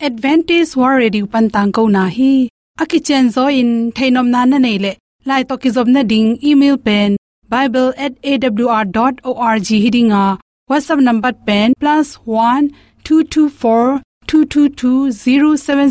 advantage 0.00 0.76
war 0.76 0.96
radio 0.96 1.26
pan 1.26 1.50
tang 1.50 1.72
ko 1.72 1.88
na 1.88 2.08
hi. 2.08 2.48
Aki 2.80 3.00
chen 3.00 3.30
zo 3.30 3.48
in 3.48 3.92
thainom 3.92 4.28
na 4.28 4.44
na 4.44 4.58
nei 4.58 4.78
le. 4.78 4.96
Lai 5.26 5.42
to 5.42 5.58
ki 5.58 5.70
zob 5.70 5.88
na 5.88 6.02
ding, 6.02 6.38
email 6.42 6.78
pen 6.78 7.16
bible@awr.org 7.48 9.72
a 10.12 10.38
whatsapp 10.70 11.00
number 11.00 11.32
pen, 11.32 11.72
plus 11.80 12.14
one 12.24 12.70
two 13.04 13.24
two 13.24 13.48
four 13.48 14.00
two 14.26 14.44
two 14.44 14.68
two 14.68 15.10
zero 15.10 15.56
seven 15.56 15.90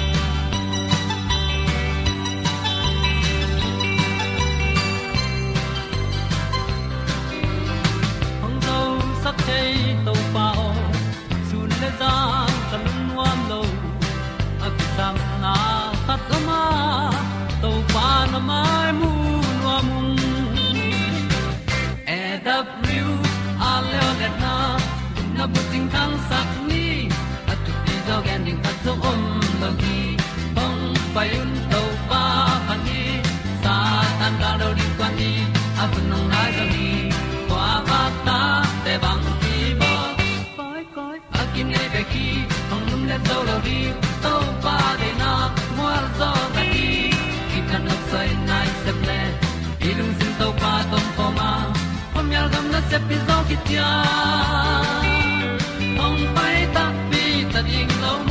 tan 48.21 48.29
nok 48.29 48.47
sai 48.47 48.47
nai 48.47 48.67
se 48.83 48.91
ple 49.01 49.19
ilung 49.89 50.13
sin 50.19 50.31
to 50.39 50.47
pa 50.61 50.73
tom 50.91 51.05
ko 51.17 51.25
ma 51.37 51.51
pom 52.13 52.31
yal 52.31 52.47
gam 52.53 52.65
na 52.71 52.79
se 52.89 52.97
pi 53.07 53.15
zo 53.27 53.37
ki 53.49 53.57
tia 53.67 53.89
hong 55.99 56.21
pai 56.35 56.57
ta 56.75 56.85
pi 57.09 57.23
ta 57.53 57.59
ding 57.69 57.93
lo 58.03 58.30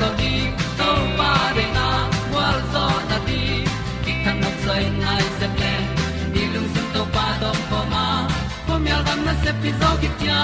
Lo 0.00 0.10
di 0.20 0.34
to 0.78 0.90
pa 1.18 1.32
de 1.56 1.64
na 1.76 1.86
wal 2.34 2.58
zo 2.72 2.84
na 3.10 3.18
ti 3.26 3.40
ki 4.04 4.12
kan 4.24 4.36
nok 4.42 4.56
sai 4.64 4.84
nai 5.02 5.24
se 5.38 5.46
ple 5.56 5.74
ni 6.34 6.42
lung 6.52 6.68
sun 6.74 6.86
to 6.94 7.02
pa 7.14 7.26
dom 7.42 7.58
ko 7.70 7.80
ma. 7.92 8.06
Ko 8.66 8.74
mi 8.84 8.90
al 8.96 9.02
gam 9.08 9.20
na 9.26 9.34
se 9.42 9.50
pi 9.60 9.70
zo 9.80 9.90
ki 10.02 10.10
tia 10.20 10.40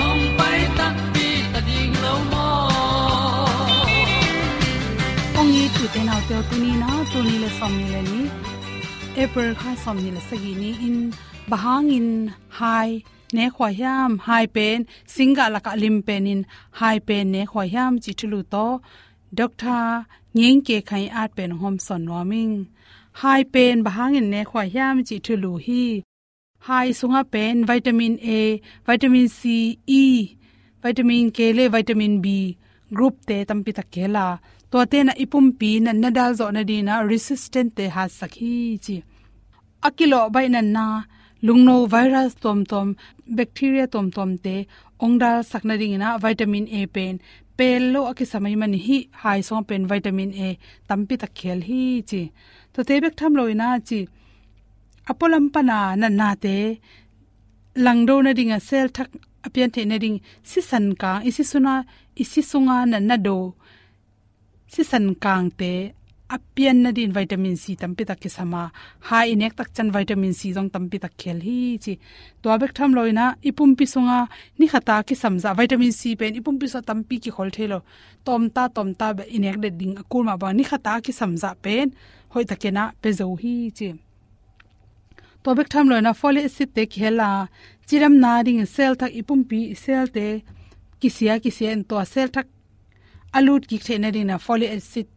hom 0.00 0.20
pai 0.38 0.60
ta 0.78 0.86
pi 1.14 1.26
ta 1.52 1.60
ding 1.68 1.94
lo 2.04 2.14
mo 2.32 2.46
ong 5.40 5.50
ni 5.54 5.64
tu 5.74 5.84
te 5.94 6.00
nau 6.08 6.20
te 6.28 6.36
tu 6.48 6.56
ni 6.64 6.72
na 6.82 6.90
tu 7.10 7.18
ni 7.28 7.34
le 7.42 7.50
som 7.58 7.72
ni 7.80 7.86
le 7.94 8.02
ni 8.10 8.22
april 9.22 9.50
kha 9.60 9.70
som 9.84 9.96
ni 10.04 10.10
le 10.16 10.20
sagi 10.28 10.52
ni 10.62 10.72
in. 10.90 10.98
Bahang 11.50 11.90
in 11.98 12.08
high 12.60 12.94
ne 13.36 13.44
khwa 13.54 13.68
yam, 13.82 14.10
hai 14.26 14.44
pen, 14.54 14.78
singa 15.14 15.44
la 15.54 15.60
ka 15.66 15.72
lim 15.82 15.96
pen 16.06 16.26
in, 16.32 16.40
hai 16.80 16.98
pen 17.06 17.24
ne 17.34 17.42
khwa 17.50 17.64
yam, 17.74 17.92
chi 18.02 18.12
thulu 18.18 18.40
to. 18.52 18.66
Doctor 19.38 19.82
ngeng 20.36 20.60
ke 20.66 20.76
khai 20.88 21.04
at 21.22 21.30
pen 21.36 21.50
hom 21.60 21.76
son 21.86 22.02
warming 22.12 22.54
hai 23.20 23.42
pen 23.54 23.76
bahangin 23.86 24.26
ne 24.32 24.40
khwa 24.50 24.62
hiam 24.72 24.96
chi 25.08 25.16
thulu 25.26 25.52
hi. 25.66 25.84
Hai 26.66 26.88
sunga 26.98 27.22
pen, 27.32 27.56
vitamin 27.70 28.14
a, 28.38 28.40
vitamin 28.86 29.28
c 29.38 29.40
e 30.00 30.04
vitamin 30.82 31.30
k 31.36 31.38
le 31.56 31.64
vitamin 31.74 32.14
b. 32.24 32.26
Group 32.96 33.14
te 33.28 33.36
tampi 33.48 33.70
ta 33.78 33.84
kela 33.94 34.26
to 34.70 34.78
te 34.92 34.98
na 35.06 35.12
ipum 35.24 35.46
pi 35.58 35.70
na 35.84 35.92
nadal 36.02 36.30
zo 36.38 36.46
na 36.54 36.62
di 36.70 36.76
na 36.88 36.94
resistant 37.10 37.70
te 37.76 37.84
ha 37.94 38.04
sakhi 38.18 38.54
chi. 38.84 38.96
Akilo 39.86 40.20
bai 40.34 40.46
na 40.54 40.60
na 40.74 40.86
lungno 41.46 41.74
virus 41.92 42.34
tom 42.42 42.64
tom, 42.70 42.88
bacteria 43.36 43.86
tom 43.94 44.06
tom 44.16 44.30
te 44.44 44.54
ongdal 45.04 45.38
sakna 45.50 45.74
ding 45.80 45.96
na 45.98 46.08
vitamin 46.24 46.66
a 46.78 46.80
pen. 46.94 47.14
Pel 47.58 47.82
lo 47.92 48.00
aki 48.10 48.24
samai 48.32 48.54
man 48.60 48.74
hi, 48.86 48.98
hai 49.22 49.40
so 49.46 49.54
pen 49.68 49.82
vitamin 49.90 50.30
a, 50.46 50.48
tampi 50.88 51.14
ta 51.22 51.28
khel 51.38 51.60
hi 51.68 51.82
chi. 52.10 52.22
To 52.72 52.80
te 52.88 52.94
bek 53.02 53.14
tham 53.18 53.32
loina 53.38 53.68
chi 53.88 54.00
apolam 55.10 55.46
pana 55.54 55.78
na 56.00 56.08
na 56.20 56.28
te, 56.44 56.56
langdo 57.84 58.14
na 58.24 58.30
ringa 58.38 58.58
sel 58.68 58.88
thak 58.96 59.10
apian 59.46 59.70
the 59.74 59.82
na 59.90 59.96
ding 60.04 60.18
si 60.50 60.60
san 60.70 60.86
ka, 61.02 61.12
isi 61.28 61.44
suna, 61.50 61.74
isi 62.22 62.40
sunga 62.50 62.76
na 62.90 62.98
na 63.08 63.16
do, 63.26 63.38
si 64.72 64.82
san 64.90 65.06
kang 65.24 65.48
te 65.60 65.72
apian 66.36 66.78
na 66.82 66.90
din 66.96 67.10
vitamin 67.18 67.56
c 67.62 67.74
tampi 67.80 68.02
tak 68.10 68.18
kisama 68.22 68.62
ha 69.08 69.18
inek 69.32 69.52
tak 69.58 69.68
chan 69.74 69.88
vitamin 69.96 70.32
c 70.38 70.40
jong 70.54 70.70
tampi 70.74 70.96
tak 71.04 71.12
khel 71.20 71.38
hi 71.46 71.58
chi 71.84 71.94
to 72.42 72.46
abek 72.54 72.72
tham 72.76 72.90
loina 72.96 73.24
ipum 73.48 73.70
pi 73.78 73.84
sunga 73.94 74.18
ni 74.58 74.66
khata 74.72 74.96
ki 75.08 75.14
samza 75.22 75.50
vitamin 75.58 75.92
c 76.00 76.00
pen 76.20 76.32
ipum 76.40 76.54
pi 76.60 76.66
sa 76.72 76.80
tampi 76.88 77.16
ki 77.24 77.30
khol 77.36 77.50
thelo 77.56 77.78
tom 78.26 78.42
ta 78.54 78.62
tom 78.76 78.88
ta 79.00 79.06
be 79.16 79.24
inek 79.36 79.56
de 79.62 79.68
ding 79.80 79.94
akul 80.02 80.22
ma 80.28 80.34
ba 80.42 80.48
ni 80.58 80.64
khata 80.70 80.92
ki 81.04 81.12
samza 81.20 81.50
pen 81.64 81.86
hoi 82.32 82.44
takena 82.50 82.84
pe 83.02 83.08
zo 83.18 83.26
hi 83.42 83.54
chi 83.76 83.88
to 85.42 85.48
bek 85.58 85.68
tham 85.72 85.86
loina 85.90 86.12
folic 86.20 86.44
acid 86.48 86.68
te 86.76 86.82
khela 86.94 87.28
chiram 87.88 88.14
na 88.22 88.32
ding 88.46 88.62
cell 88.74 88.94
tak 89.00 89.10
ipum 89.20 89.40
pi 89.50 89.60
cell 89.84 90.06
te 90.16 90.26
kisia 91.00 91.34
kisia 91.44 91.68
en 91.74 91.82
to 91.90 91.96
cell 92.12 92.28
tak 92.36 92.46
alut 93.38 93.62
ki 93.70 93.76
thena 93.86 94.08
dina 94.14 94.36
na 94.36 94.44
folic 94.46 94.70
acid 94.78 95.08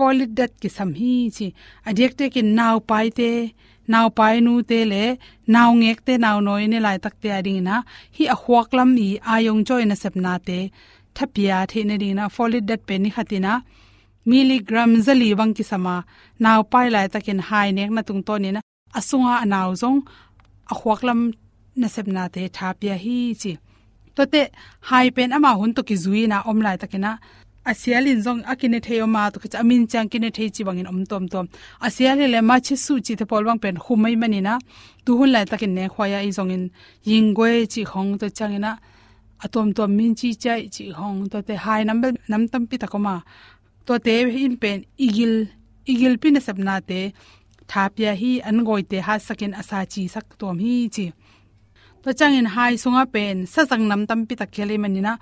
folic 0.00 0.30
dat 0.38 0.52
ki 0.62 0.68
sam 0.76 0.90
hi 1.00 1.12
chi 1.36 1.46
adek 1.88 2.12
te 2.18 2.24
ki 2.34 2.42
naw 2.58 2.76
pai 2.90 3.06
te 3.18 3.30
naw 3.92 4.06
pai 4.18 4.34
nu 4.46 4.52
te 4.70 4.78
le 4.92 5.04
naw 5.54 5.68
ngek 5.80 5.98
te 6.06 6.14
naw 6.24 6.36
noi 6.46 6.64
ne 6.72 6.78
lai 6.86 6.96
tak 7.04 7.14
te 7.22 7.28
ading 7.38 7.60
na 7.68 7.76
hi 8.16 8.24
a 8.34 8.36
huak 8.42 8.68
lam 8.78 8.90
i 9.06 9.08
ayong 9.34 9.62
joy 9.68 9.82
na 9.90 9.96
sep 10.02 10.14
na 10.24 10.32
te 10.48 10.58
thapia 11.16 11.56
the 11.70 11.80
ne 11.88 11.94
ding 12.02 12.16
na 12.18 12.24
folic 12.36 12.64
dat 12.70 12.80
pe 12.88 12.94
ni 13.02 13.10
khatina 13.16 13.52
milligram 14.30 14.90
zali 15.06 15.28
wang 15.38 15.52
ki 15.56 15.64
sama 15.70 15.96
naw 16.44 16.60
pai 16.72 16.86
lai 16.94 17.06
takin 17.14 17.40
hai 17.48 17.68
nek 17.76 17.90
na 17.96 18.02
tung 18.08 18.22
to 18.26 18.34
ni 18.42 18.50
na 18.56 18.60
asunga 18.98 19.34
anaw 19.44 19.68
zong 19.82 19.98
a 20.72 20.74
huak 20.80 21.00
lam 21.08 21.20
na 21.80 21.88
sep 21.94 22.06
na 22.14 22.22
te 22.34 22.42
thapia 22.56 22.94
hi 23.04 23.18
chi 23.40 23.52
to 24.16 24.22
te 24.32 24.42
hai 24.88 25.06
pen 25.16 25.30
ama 25.36 25.50
hun 25.58 25.70
to 25.76 25.82
ki 25.88 25.96
zui 26.04 26.22
na 26.32 26.36
om 26.50 26.58
lai 26.66 26.76
takina 26.82 27.12
asialin 27.64 28.20
zong 28.22 28.42
akine 28.46 28.80
theo 28.80 29.06
ma 29.06 29.30
to 29.30 29.38
cha 29.52 29.62
min 29.62 29.86
chang 29.86 30.08
kine 30.08 30.30
thei 30.30 30.48
chi 30.54 30.62
bangin 30.64 30.86
om 30.86 31.04
tom 31.06 31.28
tom. 31.28 31.46
Asial 31.80 32.18
le 32.18 32.40
ma 32.40 32.56
chi 32.66 32.74
su 32.76 33.00
chi 33.06 33.14
the 33.14 33.26
pol 33.26 33.44
bang 33.44 33.58
pen 33.58 33.76
khumai 33.76 34.14
mani 34.16 34.40
na 34.40 34.58
tu 35.04 35.16
hun 35.18 35.30
lai 35.34 35.44
takin 35.44 35.74
ne 35.74 35.88
khwaya 35.88 36.18
i 36.28 36.30
zong 36.36 36.52
in 36.56 36.64
yingwe 37.04 37.50
chi 37.72 37.82
khong 37.84 38.18
to 38.20 38.26
changina. 38.38 38.72
Atom 39.44 39.72
tom 39.76 39.90
min 39.96 40.14
chi 40.14 40.28
chai 40.42 40.68
chi 40.74 40.84
hong 40.98 41.28
to 41.32 41.38
te 41.42 41.54
hai 41.64 41.84
number 41.84 42.12
nam 42.28 42.48
tam 42.52 42.66
pi 42.66 42.76
takoma 42.82 43.14
to 43.86 43.98
te 44.06 44.14
in 44.44 44.56
pen 44.62 44.78
igil 45.06 45.34
igil 45.92 46.14
pin 46.22 46.36
sabna 46.46 46.74
te. 46.88 47.00
Thapya 47.70 48.12
hi 48.20 48.30
an 48.48 48.64
goi 48.66 48.82
te 48.90 48.98
ha 49.06 49.14
sakin 49.26 49.52
asa 49.60 49.78
chi 49.92 50.02
sak 50.14 50.26
tom 50.40 50.56
hi 50.64 50.74
chi. 50.94 51.06
To 52.02 52.10
changin 52.14 52.46
hai 52.54 52.74
sunga 52.82 53.04
pen 53.14 53.36
sa 53.52 53.60
sang 53.70 53.84
nam 53.90 54.02
tam 54.08 54.20
pi 54.28 54.34
tak 54.40 54.50
khele 54.54 54.76
manina 54.82 55.12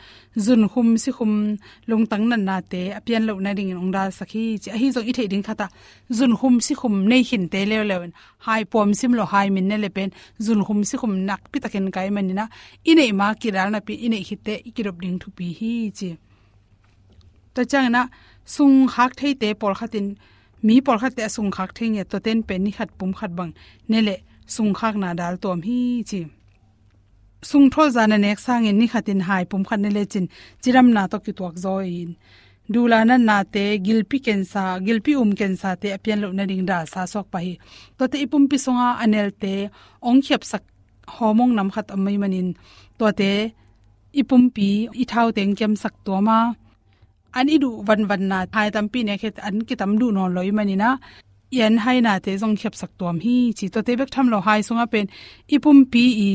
zun 0.45 0.63
khum 0.73 0.89
si 1.03 1.11
khum 1.17 1.33
lung 1.89 2.05
tang 2.11 2.25
nan 2.31 2.43
na 2.49 2.57
te 2.73 2.83
apian 2.99 3.23
lo 3.29 3.35
na 3.45 3.51
ring 3.59 3.73
ong 3.83 3.91
da 3.97 4.03
sakhi 4.19 4.45
chi 4.63 4.71
hi 4.81 4.87
zo 4.97 5.01
i 5.11 5.13
the 5.17 5.25
ding 5.33 5.45
khata 5.49 5.67
zun 6.19 6.33
khum 6.39 6.55
si 6.67 6.73
khum 6.81 6.95
nei 7.11 7.23
hin 7.29 7.45
te 7.53 7.61
le 7.71 7.77
le 7.91 7.97
hai 8.47 8.63
pom 8.73 8.89
sim 8.99 9.13
lo 9.19 9.25
hai 9.33 9.47
min 9.55 9.67
ne 9.71 9.77
le 9.85 9.89
pen 9.97 10.11
zun 10.47 10.61
khum 10.67 10.79
si 10.89 10.95
khum 11.01 11.13
nak 11.29 11.43
pi 11.51 11.59
taken 11.65 11.87
kai 11.95 12.09
manina 12.17 12.45
ine 12.91 13.07
ma 13.21 13.27
kiral 13.41 13.69
na 13.75 13.81
pi 13.87 13.95
ine 14.07 14.19
hitte 14.29 14.55
ikirop 14.69 14.97
ding 15.03 15.19
thu 15.23 15.29
pi 15.37 15.47
hi 15.59 15.73
chi 15.99 16.11
to 17.55 17.61
changna 17.73 18.03
sung 18.55 18.77
hak 18.95 19.13
thei 19.19 19.33
te 19.41 19.49
por 19.61 19.73
khatin 19.79 20.07
mi 20.67 20.75
por 20.87 20.97
khat 21.01 21.13
te 21.17 21.23
sung 21.37 21.51
khak 21.57 21.71
thei 21.77 21.89
nge 21.95 22.03
to 22.11 22.17
ten 22.25 22.39
pen 22.49 22.61
ni 22.65 22.71
khat 22.77 22.89
pum 22.99 23.11
khat 23.19 23.31
bang 23.39 23.53
nele 23.91 24.17
sung 24.55 24.73
khak 24.79 24.95
na 25.03 25.09
dal 25.21 25.35
tom 25.43 25.61
hi 25.69 25.79
chi 26.11 26.21
sung 27.43 27.71
tho 27.71 27.83
zana 27.97 28.17
nek 28.25 28.39
sang 28.47 28.67
in 28.71 28.79
ni 28.79 28.87
khatin 28.93 29.21
hai 29.29 29.45
pum 29.51 29.63
khan 29.69 29.81
ne 29.83 29.91
le 29.97 30.03
chin 30.13 30.27
chiram 30.63 30.87
na 30.97 31.03
to 31.13 31.19
ki 31.25 31.33
tuak 31.39 31.55
zo 31.65 31.79
in 31.79 32.11
dula 32.73 33.01
na 33.09 33.17
na 33.17 33.37
te 33.55 33.65
gilpi 33.87 34.19
ken 34.27 34.41
sa 34.53 34.63
gilpi 34.87 35.13
um 35.23 35.31
ken 35.39 35.53
sa 35.61 35.71
te 35.81 35.89
apian 35.97 36.21
lo 36.23 36.29
na 36.37 36.45
ding 36.51 36.65
da 36.71 36.79
sa 36.93 37.01
sok 37.13 37.27
pa 37.33 37.39
hi. 37.45 37.53
To 37.99 38.05
te 38.13 38.17
ipum 38.25 38.45
pi 38.51 38.57
songa 38.65 38.89
anel 39.03 39.29
te 39.43 39.55
ong 40.09 40.21
khep 40.27 40.43
sak 40.51 40.65
homong 41.17 41.53
nam 41.57 41.69
khat 41.75 41.89
amai 41.95 42.17
manin. 42.23 42.49
To 42.99 43.07
te 43.21 43.33
ipum 44.21 44.43
pi 44.55 44.69
i 45.03 45.05
thau 45.13 45.27
teng 45.37 45.53
kem 45.59 45.73
sak 45.83 45.95
to 46.07 46.15
ma. 46.29 46.39
An 47.39 47.47
idu 47.55 47.71
van 47.89 48.03
van 48.11 48.23
na 48.31 48.39
thai 48.55 48.69
tam 48.75 48.87
pi 48.93 49.01
ne 49.09 49.15
khet 49.23 49.37
an 49.49 49.57
ki 49.69 49.75
tam 49.81 49.93
du 50.01 50.07
no 50.17 50.25
loi 50.37 50.51
manina 50.59 50.91
yan 51.59 51.75
hai 51.85 51.99
na 52.07 52.13
te 52.25 52.33
jong 52.41 52.57
khep 52.61 52.75
sak 52.81 52.91
tom 53.01 53.17
hi. 53.25 53.37
Chi 53.59 53.67
to 53.75 53.81
te 53.87 53.93
bek 54.01 54.11
tham 54.15 54.27
lo 54.33 54.39
hai 54.47 54.61
sunga 54.67 54.87
pen 54.93 55.07
ipum 55.55 55.79
pi 55.93 56.05
i 56.29 56.31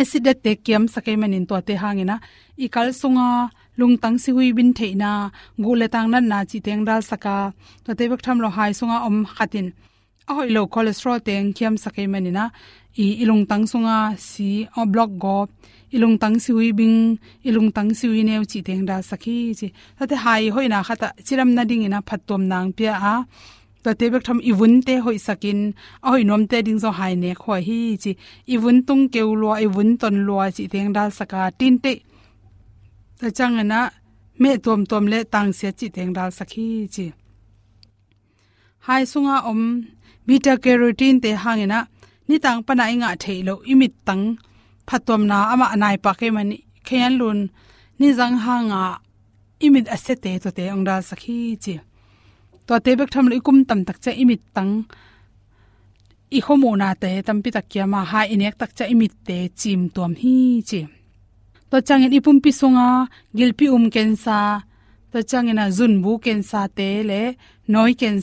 acid 0.00 0.26
te 0.44 0.52
kiam 0.64 0.84
sakai 0.94 1.16
manin 1.20 1.44
to 1.48 1.56
te 1.68 1.74
hangina 1.82 2.16
i 2.64 2.66
kal 2.74 2.88
sunga 3.00 3.28
lungtang 3.78 4.16
si 4.22 4.30
hui 4.36 4.48
bin 4.56 4.70
theina 4.78 5.10
gule 5.64 5.86
tang 5.94 6.08
nan 6.12 6.24
na 6.30 6.38
chi 6.50 6.58
teng 6.66 6.82
dal 6.88 7.02
saka 7.10 7.36
to 7.84 7.90
te 7.98 8.04
bak 8.10 8.22
tham 8.24 8.38
lo 8.44 8.48
hai 8.56 8.70
sunga 8.78 8.96
om 9.08 9.16
khatin. 9.34 9.66
A 10.30 10.32
hoi 10.36 10.48
lo 10.56 10.62
cholesterol 10.72 11.18
teng 11.26 11.46
kiam 11.56 11.74
sakai 11.84 12.06
manina 12.12 12.44
i 13.02 13.06
ilung 13.22 13.44
tang 13.50 13.64
sunga 13.72 13.96
si 14.28 14.50
o 14.78 14.80
block 14.92 15.10
go 15.22 15.36
ilung 15.94 16.16
tang 16.22 16.36
si 16.44 16.50
hui 16.56 16.68
bing 16.78 16.98
ilung 17.48 17.70
tang 17.76 17.90
si 17.98 18.04
hui 18.10 18.22
neu 18.28 18.42
chi 18.50 18.58
teng 18.68 18.82
da 18.88 18.96
sakhi 19.10 19.36
chi. 19.58 19.68
Ta 19.98 20.04
te 20.10 20.16
hai 20.24 20.42
hoina 20.54 20.78
khata 20.88 21.08
chiram 21.26 21.50
na 21.56 21.62
ding 21.70 21.84
ina 21.88 21.98
phatom 22.08 22.42
nang 22.52 22.68
pia 22.76 22.94
a 23.12 23.14
to 23.88 23.94
te 24.00 24.06
bek 24.12 24.24
tham 24.26 24.40
iwun 24.50 24.74
te 24.86 24.94
hoi 25.04 25.18
sakin. 25.26 25.60
A 26.04 26.06
hoi 26.12 26.22
nom 26.28 26.42
te 26.50 26.58
ding 26.66 26.80
zo 26.82 26.90
hai 26.98 27.12
ne 27.22 27.30
khoi 27.42 27.60
hi 27.68 27.78
chi. 28.02 28.12
Iwun 28.54 28.76
tung 28.86 29.04
keu 29.14 29.30
lo 29.42 29.50
iwun 29.66 29.90
ton 30.00 30.16
lo 30.26 30.36
chi 30.56 30.64
teng 30.72 30.90
dal 30.96 31.10
saka 31.18 31.40
tin 31.58 31.74
te. 31.84 31.92
Ta 33.20 33.28
chang 33.38 33.56
na, 33.72 33.80
me 34.42 34.50
tom 34.64 34.80
tom 34.90 35.04
le 35.12 35.18
tang 35.32 35.50
se 35.58 35.68
chi 35.78 35.86
teng 35.96 36.12
dal 36.16 36.30
sakhi 36.38 36.66
chi. 36.94 37.06
Hai 38.86 39.02
sunga 39.12 39.36
om, 39.50 39.62
beta 40.26 40.52
carotene 40.64 41.20
te 41.24 41.30
hangena 41.42 41.80
ni 42.28 42.36
tang 42.44 42.60
pana 42.66 42.84
inga 42.94 43.08
theilo 43.22 43.54
imit 43.72 43.94
tang. 44.06 44.24
Phatom 44.88 45.22
na 45.30 45.36
ama 45.52 45.66
anai 45.74 45.96
pa 46.04 46.12
ke 46.18 46.28
mani. 46.36 46.58
Khen 46.86 47.12
lun, 47.20 47.40
ni 47.98 48.08
jang 48.18 48.36
hanga 48.44 48.82
imit 49.64 49.86
asete 49.94 50.32
to 50.42 50.48
te 50.56 50.64
ong 50.74 50.84
dal 50.88 51.02
sakhi 51.10 51.38
chi 51.64 51.74
to 52.68 52.74
te 52.84 52.90
bek 52.98 53.10
tham 53.14 53.26
le 53.32 53.36
kum 53.46 53.58
tam 53.68 53.80
tak 53.88 53.98
cha 54.04 54.12
imit 54.22 54.42
tang 54.56 54.72
i 56.36 56.38
khomo 56.46 56.70
na 56.80 56.88
te 57.02 57.10
tam 57.26 57.38
pi 57.42 57.50
tak 57.56 57.66
kya 57.72 57.84
ma 57.92 58.00
ha 58.10 58.20
inek 58.34 58.54
tak 58.60 58.70
cha 58.76 58.84
imit 58.94 59.14
te 59.26 59.38
chim 59.60 59.80
tom 59.94 60.12
hi 60.22 60.36
chi 60.68 60.80
to 61.70 61.76
changin 61.86 62.16
ipum 62.18 62.38
pi 62.44 62.50
songa 62.60 62.88
gilpi 63.36 63.66
um 63.76 63.84
ken 63.94 64.10
sa 64.24 64.38
to 65.12 65.18
changina 65.30 65.64
zun 65.76 65.94
bu 66.02 66.12
ken 66.24 66.40
sa 66.50 66.60
te 66.78 66.88
le 67.10 67.22
noi 67.72 67.92
ken 68.00 68.16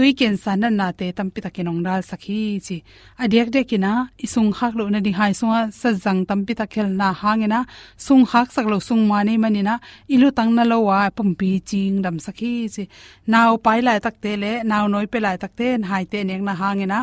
sa 0.00 0.04
tui 0.04 0.14
ken 0.20 0.36
sa 0.44 0.52
na 0.56 0.86
te 0.98 1.06
tampi 1.12 1.40
takin 1.44 1.66
takinong 1.66 1.80
dal 1.86 2.00
sakhi 2.10 2.40
chi 2.66 2.76
adek 3.22 3.48
de 3.54 3.60
kina 3.70 3.92
isung 4.24 4.50
khak 4.56 4.72
lo 4.78 4.84
na 4.94 4.98
di 5.06 5.12
hai 5.18 5.32
sunga 5.40 5.60
sa 5.80 5.88
jang 6.04 6.20
tam 6.28 6.40
takhel 6.60 6.88
na 7.00 7.08
hangena 7.20 7.60
sung 8.06 8.24
khak 8.30 8.48
sak 8.54 8.66
lo 8.72 8.78
sung 8.88 9.02
ma 9.10 9.18
nei 9.28 9.36
manina 9.44 9.74
ilu 10.14 10.28
tang 10.38 10.50
na 10.56 10.62
lo 10.70 10.78
wa 10.88 11.00
pum 11.16 11.30
pi 11.38 11.50
ching 11.68 11.96
dam 12.04 12.16
sakhi 12.26 12.52
chi 12.74 12.84
naw 13.32 13.50
pai 13.64 13.78
lai 13.86 13.98
tak 14.04 14.16
te 14.22 14.32
le 14.42 14.52
naw 14.70 14.84
noi 14.92 15.06
pe 15.12 15.18
lai 15.26 15.36
tak 15.42 15.52
te 15.58 15.66
hai 15.90 16.04
te 16.12 16.18
nek 16.28 16.40
na 16.48 16.52
hangena 16.60 16.98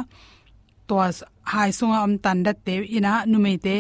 to 0.88 0.96
hai 1.52 1.70
sunga 1.78 1.98
am 2.06 2.14
tan 2.24 2.38
dat 2.46 2.58
te 2.66 2.74
ina 2.98 3.14
nu 3.32 3.38
me 3.46 3.54
te 3.66 3.78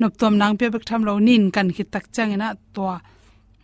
nop 0.00 0.12
tom 0.20 0.34
nang 0.40 0.54
pe 0.58 0.66
bek 0.74 0.84
tham 0.88 1.00
lo 1.08 1.12
nin 1.28 1.42
kan 1.54 1.68
khit 1.76 1.88
tak 1.94 2.04
changena 2.14 2.48
to 2.74 2.82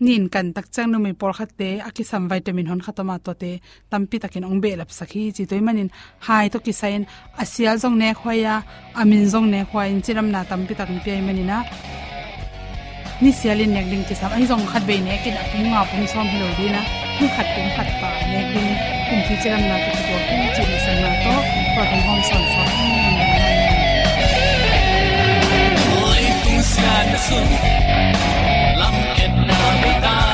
nin 0.03 0.27
kan 0.35 0.47
tak 0.57 0.67
chang 0.75 0.91
no 0.91 0.99
mi 0.99 1.13
por 1.21 1.33
khatte 1.39 1.69
aki 1.89 2.03
sam 2.11 2.23
vitamin 2.31 2.67
hon 2.71 2.81
khatama 2.87 3.17
to 3.25 3.33
te 3.43 3.51
tampi 3.91 4.17
takin 4.23 4.45
ong 4.51 4.59
be 4.63 4.71
lap 4.81 4.91
sakhi 4.99 5.23
chi 5.37 5.43
toy 5.51 5.61
manin 5.67 5.89
hai 6.27 6.47
to 6.53 6.59
ki 6.65 6.73
sain 6.81 7.03
asial 7.43 7.77
jong 7.83 7.97
ne 8.03 8.09
khoya 8.21 8.55
amin 9.01 9.23
jong 9.33 9.49
ne 9.53 9.61
khwa 9.71 9.83
in 9.93 10.01
chiram 10.05 10.29
na 10.35 10.41
tampi 10.51 10.75
takin 10.79 10.99
pe 11.05 11.13
manina 11.27 11.59
ni 13.23 13.31
sialin 13.39 13.71
nek 13.77 13.87
ding 13.91 14.05
chi 14.09 14.15
sam 14.21 14.31
ai 14.37 14.45
zong 14.51 14.65
khat 14.71 14.83
be 14.89 14.97
ne 15.07 15.15
kin 15.23 15.37
apung 15.43 15.67
nga 15.71 15.81
pung 15.91 16.07
som 16.13 16.27
hilo 16.33 16.49
di 16.59 16.67
na 16.75 16.83
nu 17.19 17.27
khat 17.35 17.49
kum 17.55 17.69
khat 17.77 17.89
pa 18.01 18.11
nek 18.33 18.47
ding 18.55 18.73
kum 19.09 19.21
chi 19.27 19.35
cham 19.43 19.63
na 19.71 19.77
to 19.85 19.91
to 20.07 20.17
kum 20.29 20.43
chi 20.55 20.63
ni 20.71 20.79
san 20.85 20.99
na 21.05 21.13
to 21.25 21.35
pa 21.75 21.83
hom 21.91 22.03
hom 22.07 22.21
son 22.29 22.45
son 22.53 22.69
oi 26.03 26.25
tung 26.43 26.63
san 26.75 27.09
sun 27.27 27.47
lam 27.53 28.17
et 28.17 28.22
na 30.03 30.11
me 30.27 30.32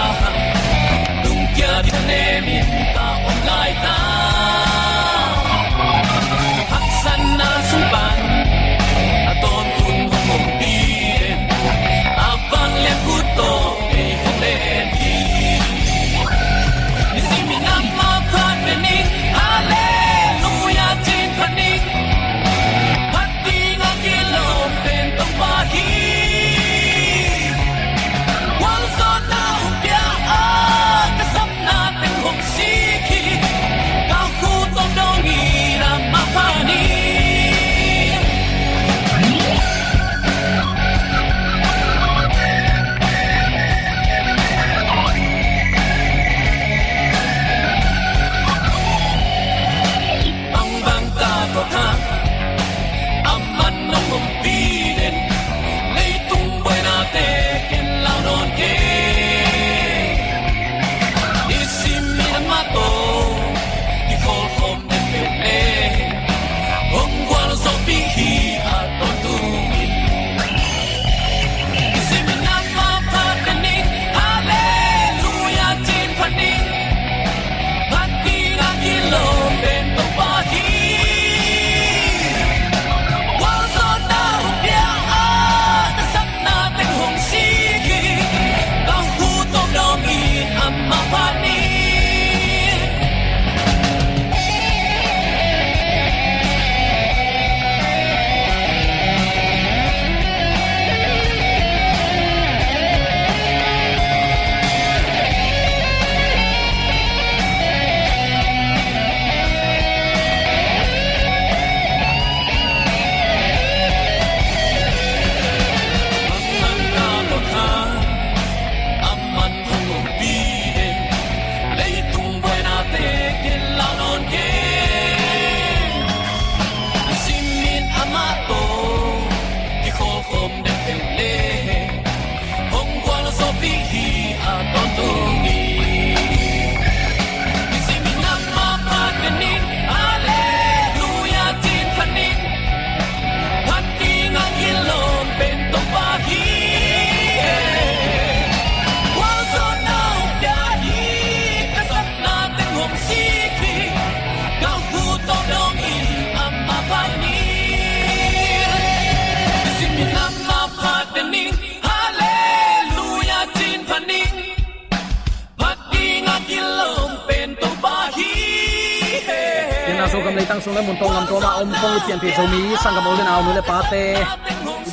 tang 170.48 170.60
sung 170.64 170.74
le 170.76 170.80
mun 170.82 170.96
tong 171.00 171.12
ngam 171.12 171.24
to 171.30 171.36
ma 171.44 171.50
om 171.60 171.70
kong 171.82 171.98
pian 172.06 172.18
pi 172.22 172.28
zomi 172.36 172.60
sang 172.82 172.96
ol 172.98 173.06
olen 173.10 173.28
aw 173.32 173.40
nu 173.46 173.50
le 173.58 173.62
pa 173.70 173.78
te 173.90 174.04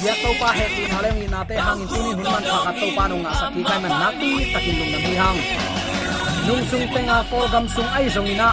ya 0.06 0.14
to 0.24 0.30
pa 0.42 0.50
he 0.58 0.66
ti 0.76 0.84
na 0.92 0.98
le 1.04 1.10
ngi 1.16 1.28
na 1.34 1.40
te 1.50 1.56
hang 1.66 1.80
in 1.84 1.88
tuni 1.94 2.12
hun 2.18 2.28
man 2.34 2.44
pha 2.50 2.58
ka 2.66 2.72
to 2.80 2.88
pa 2.98 3.04
nu 3.10 3.16
nga 3.24 3.32
saki 3.40 3.62
kai 3.70 3.80
man 3.84 3.94
na 4.02 4.10
ti 4.20 4.32
takin 4.54 4.76
lung 4.80 4.92
na 4.94 5.00
hi 5.06 5.14
hang 5.22 5.40
nung 6.48 6.64
sung 6.70 6.86
tenga 6.94 7.18
ko 7.30 7.38
gam 7.54 7.66
sung 7.76 7.90
ai 7.98 8.06
zong 8.16 8.30
ina 8.34 8.50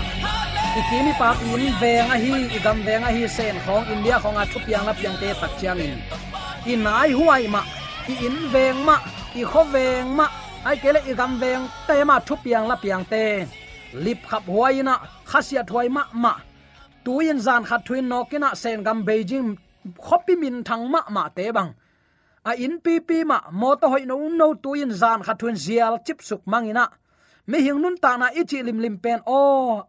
ikimi 0.78 1.12
pa 1.20 1.28
in 1.42 1.74
veng 1.80 2.08
a 2.14 2.16
hi 2.22 2.30
igam 2.56 2.78
veng 2.86 3.02
a 3.08 3.10
hi 3.16 3.22
sen 3.36 3.56
khong 3.64 3.84
india 3.94 4.16
khong 4.22 4.38
a 4.42 4.44
thup 4.52 4.64
yang 4.72 4.86
piang 4.98 5.16
te 5.20 5.28
tak 5.40 5.52
chiang 5.58 5.80
in. 5.88 5.98
In 6.72 6.86
ai 6.86 7.10
huai 7.18 7.44
ma 7.54 7.62
i 8.12 8.14
in 8.26 8.36
veng 8.54 8.78
ma 8.88 8.96
i 9.40 9.42
kho 9.50 9.62
veng 9.74 10.08
ma 10.18 10.26
ai 10.68 10.76
kele 10.82 11.00
igam 11.10 11.32
veng 11.42 11.62
te 11.86 11.96
ma 12.08 12.16
thup 12.28 12.40
yang 12.52 12.66
la 12.70 12.76
piang 12.84 13.04
te 13.12 13.24
lip 14.04 14.18
khap 14.30 14.44
huaina 14.54 14.94
khasia 15.30 15.62
thoi 15.70 15.88
ma 15.96 16.04
ma 16.24 16.32
tuin 17.04 17.38
zan 17.46 17.62
khat 17.68 17.80
thuin 17.86 18.06
nokina 18.12 18.54
sen 18.62 18.82
gam 18.86 18.98
beijing 19.06 19.56
khopi 19.98 20.34
min 20.42 20.64
thang 20.64 20.84
ma 20.92 21.00
ma 21.14 21.28
te 21.36 21.50
bang. 21.56 21.70
A 22.50 22.52
in 22.64 22.74
pi 22.84 22.94
pi 23.08 23.24
ma, 23.24 23.38
mo 23.60 23.74
to 23.80 23.86
hoi 23.92 24.04
no 24.10 24.16
no 24.28 24.54
tuin 24.64 24.90
zan 25.00 25.22
khat 25.26 25.38
thuin 25.40 25.56
zial 25.64 25.94
chip 26.06 26.18
suk 26.28 26.42
mangina 26.52 26.84
mi 27.46 27.58
hing 27.64 27.80
nun 27.82 27.96
ta 28.02 28.16
na 28.16 28.26
ichi 28.40 28.62
lim 28.62 28.78
lim 28.84 28.96
pen, 29.04 29.20
o 29.26 29.38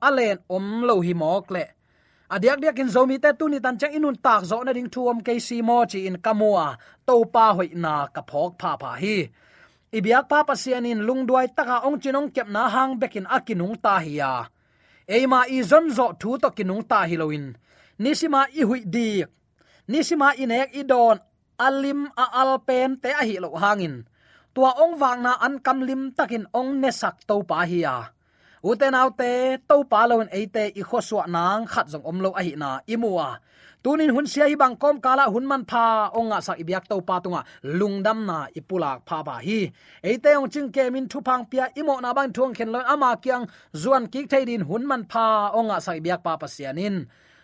alen 0.08 0.38
om 0.50 0.66
lo 0.88 0.96
hi 1.02 1.14
mok 1.14 1.52
le. 1.56 1.66
Adiak 2.34 2.60
diak 2.62 2.80
in 2.80 2.90
zomi 2.96 3.18
te 3.24 3.30
tu 3.40 3.46
ni 3.50 3.60
tan 3.60 3.78
chang 3.80 3.94
inun 3.98 4.18
tak 4.26 4.42
zo 4.50 4.58
na 4.64 4.72
ding 4.74 4.90
thuam 4.94 5.18
ke 5.26 5.34
si 5.48 5.62
mo 5.62 5.86
chi 5.92 6.00
in 6.08 6.18
kamua, 6.26 6.68
to 7.08 7.26
pa 7.34 7.46
hoi 7.54 7.70
na 7.84 8.08
ka 8.16 8.22
phok 8.30 8.52
pha 8.62 8.72
pha 8.82 8.92
hi. 9.02 9.18
Ibiak 9.98 10.26
pa 10.30 10.40
pasianin 10.48 11.06
lungduai 11.08 11.48
taka 11.58 11.86
ong 11.86 12.02
chinong 12.02 12.30
kep 12.36 12.50
na 12.50 12.64
hang 12.74 12.98
bekin 13.02 13.30
akinung 13.30 13.78
ta 13.78 14.02
hiya 14.06 14.50
eima 15.08 15.46
i 15.50 15.64
zon 15.64 15.92
zo 15.98 16.08
thu 16.22 16.38
to 16.42 16.50
kinung 16.58 16.84
ta 16.90 17.00
hiloin 17.10 17.46
nisima 18.00 18.42
i 18.60 18.62
hui 18.70 18.82
di 18.94 19.24
nisima 19.92 20.28
inek 20.44 20.70
idon 20.82 21.18
alim 21.58 22.02
a 22.24 22.26
alpen 22.42 22.92
te 23.02 23.10
a 23.22 23.24
hi 23.28 23.36
lo 23.44 23.50
hangin. 23.64 23.96
Tua 24.54 24.72
ong 24.84 24.96
wang 25.02 25.22
na 25.26 25.34
an 25.46 25.56
kam 25.66 25.80
lim 25.82 26.14
takin 26.18 26.46
ong 26.54 26.78
ne 26.82 26.92
sak 26.92 27.26
to 27.28 27.36
pa 27.50 27.66
hiya 27.66 28.14
uten 28.64 28.96
autte 28.96 29.60
to 29.68 29.84
pa 29.92 30.08
lon 30.08 30.32
eite 30.32 30.72
i 30.80 30.84
khoswa 30.90 31.24
nang 31.28 31.68
khat 31.68 31.88
jong 31.92 32.06
om 32.10 32.18
lo 32.24 32.30
a 32.40 32.42
hi 32.48 32.54
na 32.56 32.70
imua 32.94 33.30
tunin 33.84 34.12
hun 34.16 34.28
sia 34.32 34.46
hi 34.50 34.56
bang 34.62 34.76
kom 34.82 34.96
kala 35.06 35.26
hun 35.34 35.46
man 35.52 35.64
tha 35.72 35.86
onga 36.20 36.40
sak 36.48 36.58
ibyak 36.64 36.84
to 36.90 36.96
pa 37.08 37.16
tunga, 37.24 37.42
lungdam 37.80 38.20
na 38.30 38.38
ipulak 38.60 38.98
pha 39.08 39.18
ba 39.28 39.36
hi. 39.46 39.60
Eite 40.10 40.32
ong 40.40 40.50
ching 40.54 40.70
ke 40.76 40.84
min 40.94 41.06
thu 41.12 41.20
phang 41.28 41.44
pia, 41.50 41.66
imo 41.80 41.96
na 42.04 42.10
bang 42.18 42.32
thuang 42.36 42.54
khen 42.58 42.70
lon 42.74 42.86
ama 42.94 43.10
kyang, 43.24 43.44
zuan 43.82 44.04
ki 44.14 44.22
theidin 44.32 44.64
hun 44.70 44.84
man 44.90 45.04
pha 45.12 45.26
onga 45.60 45.78
sak 45.86 45.96
ibyak 46.00 46.22
pa 46.26 46.34
pasianin 46.42 46.98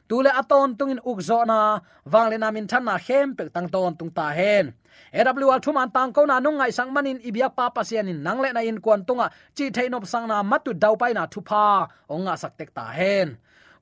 tule 0.10 0.31
aton 0.41 0.74
tungin 0.77 1.00
ukzo 1.05 1.46
na 1.46 1.79
wangle 2.12 2.38
na 2.41 2.50
min 2.55 2.65
than 2.72 2.84
na 2.89 2.96
hem 3.05 3.27
pe 3.38 3.43
tang 3.55 3.69
ton 3.74 3.93
tung 4.00 4.12
ta 4.17 4.27
hen. 4.39 4.65
Awl 5.13 5.60
thum 5.63 5.77
an 5.77 5.89
tang 5.96 6.12
ko 6.15 6.25
na 6.25 6.39
nung 6.39 6.58
ngai 6.58 6.72
sang 6.77 6.89
manin 6.96 7.19
ibyak 7.29 7.53
pa 7.58 7.65
pasianin 7.75 8.19
nangle 8.25 8.50
na 8.53 8.62
in 8.69 8.79
kwan 8.84 9.01
tunga, 9.08 9.27
chi 9.55 9.65
thainop 9.75 10.05
sang 10.12 10.25
na 10.31 10.38
matu 10.51 10.72
dau 10.84 10.96
pai 11.01 11.13
na 11.13 11.24
thu 11.34 11.39
pha 11.50 11.65
onga 12.10 12.34
sak 12.41 12.53
tek 12.58 12.69
ta 12.77 12.86
hen 12.98 13.38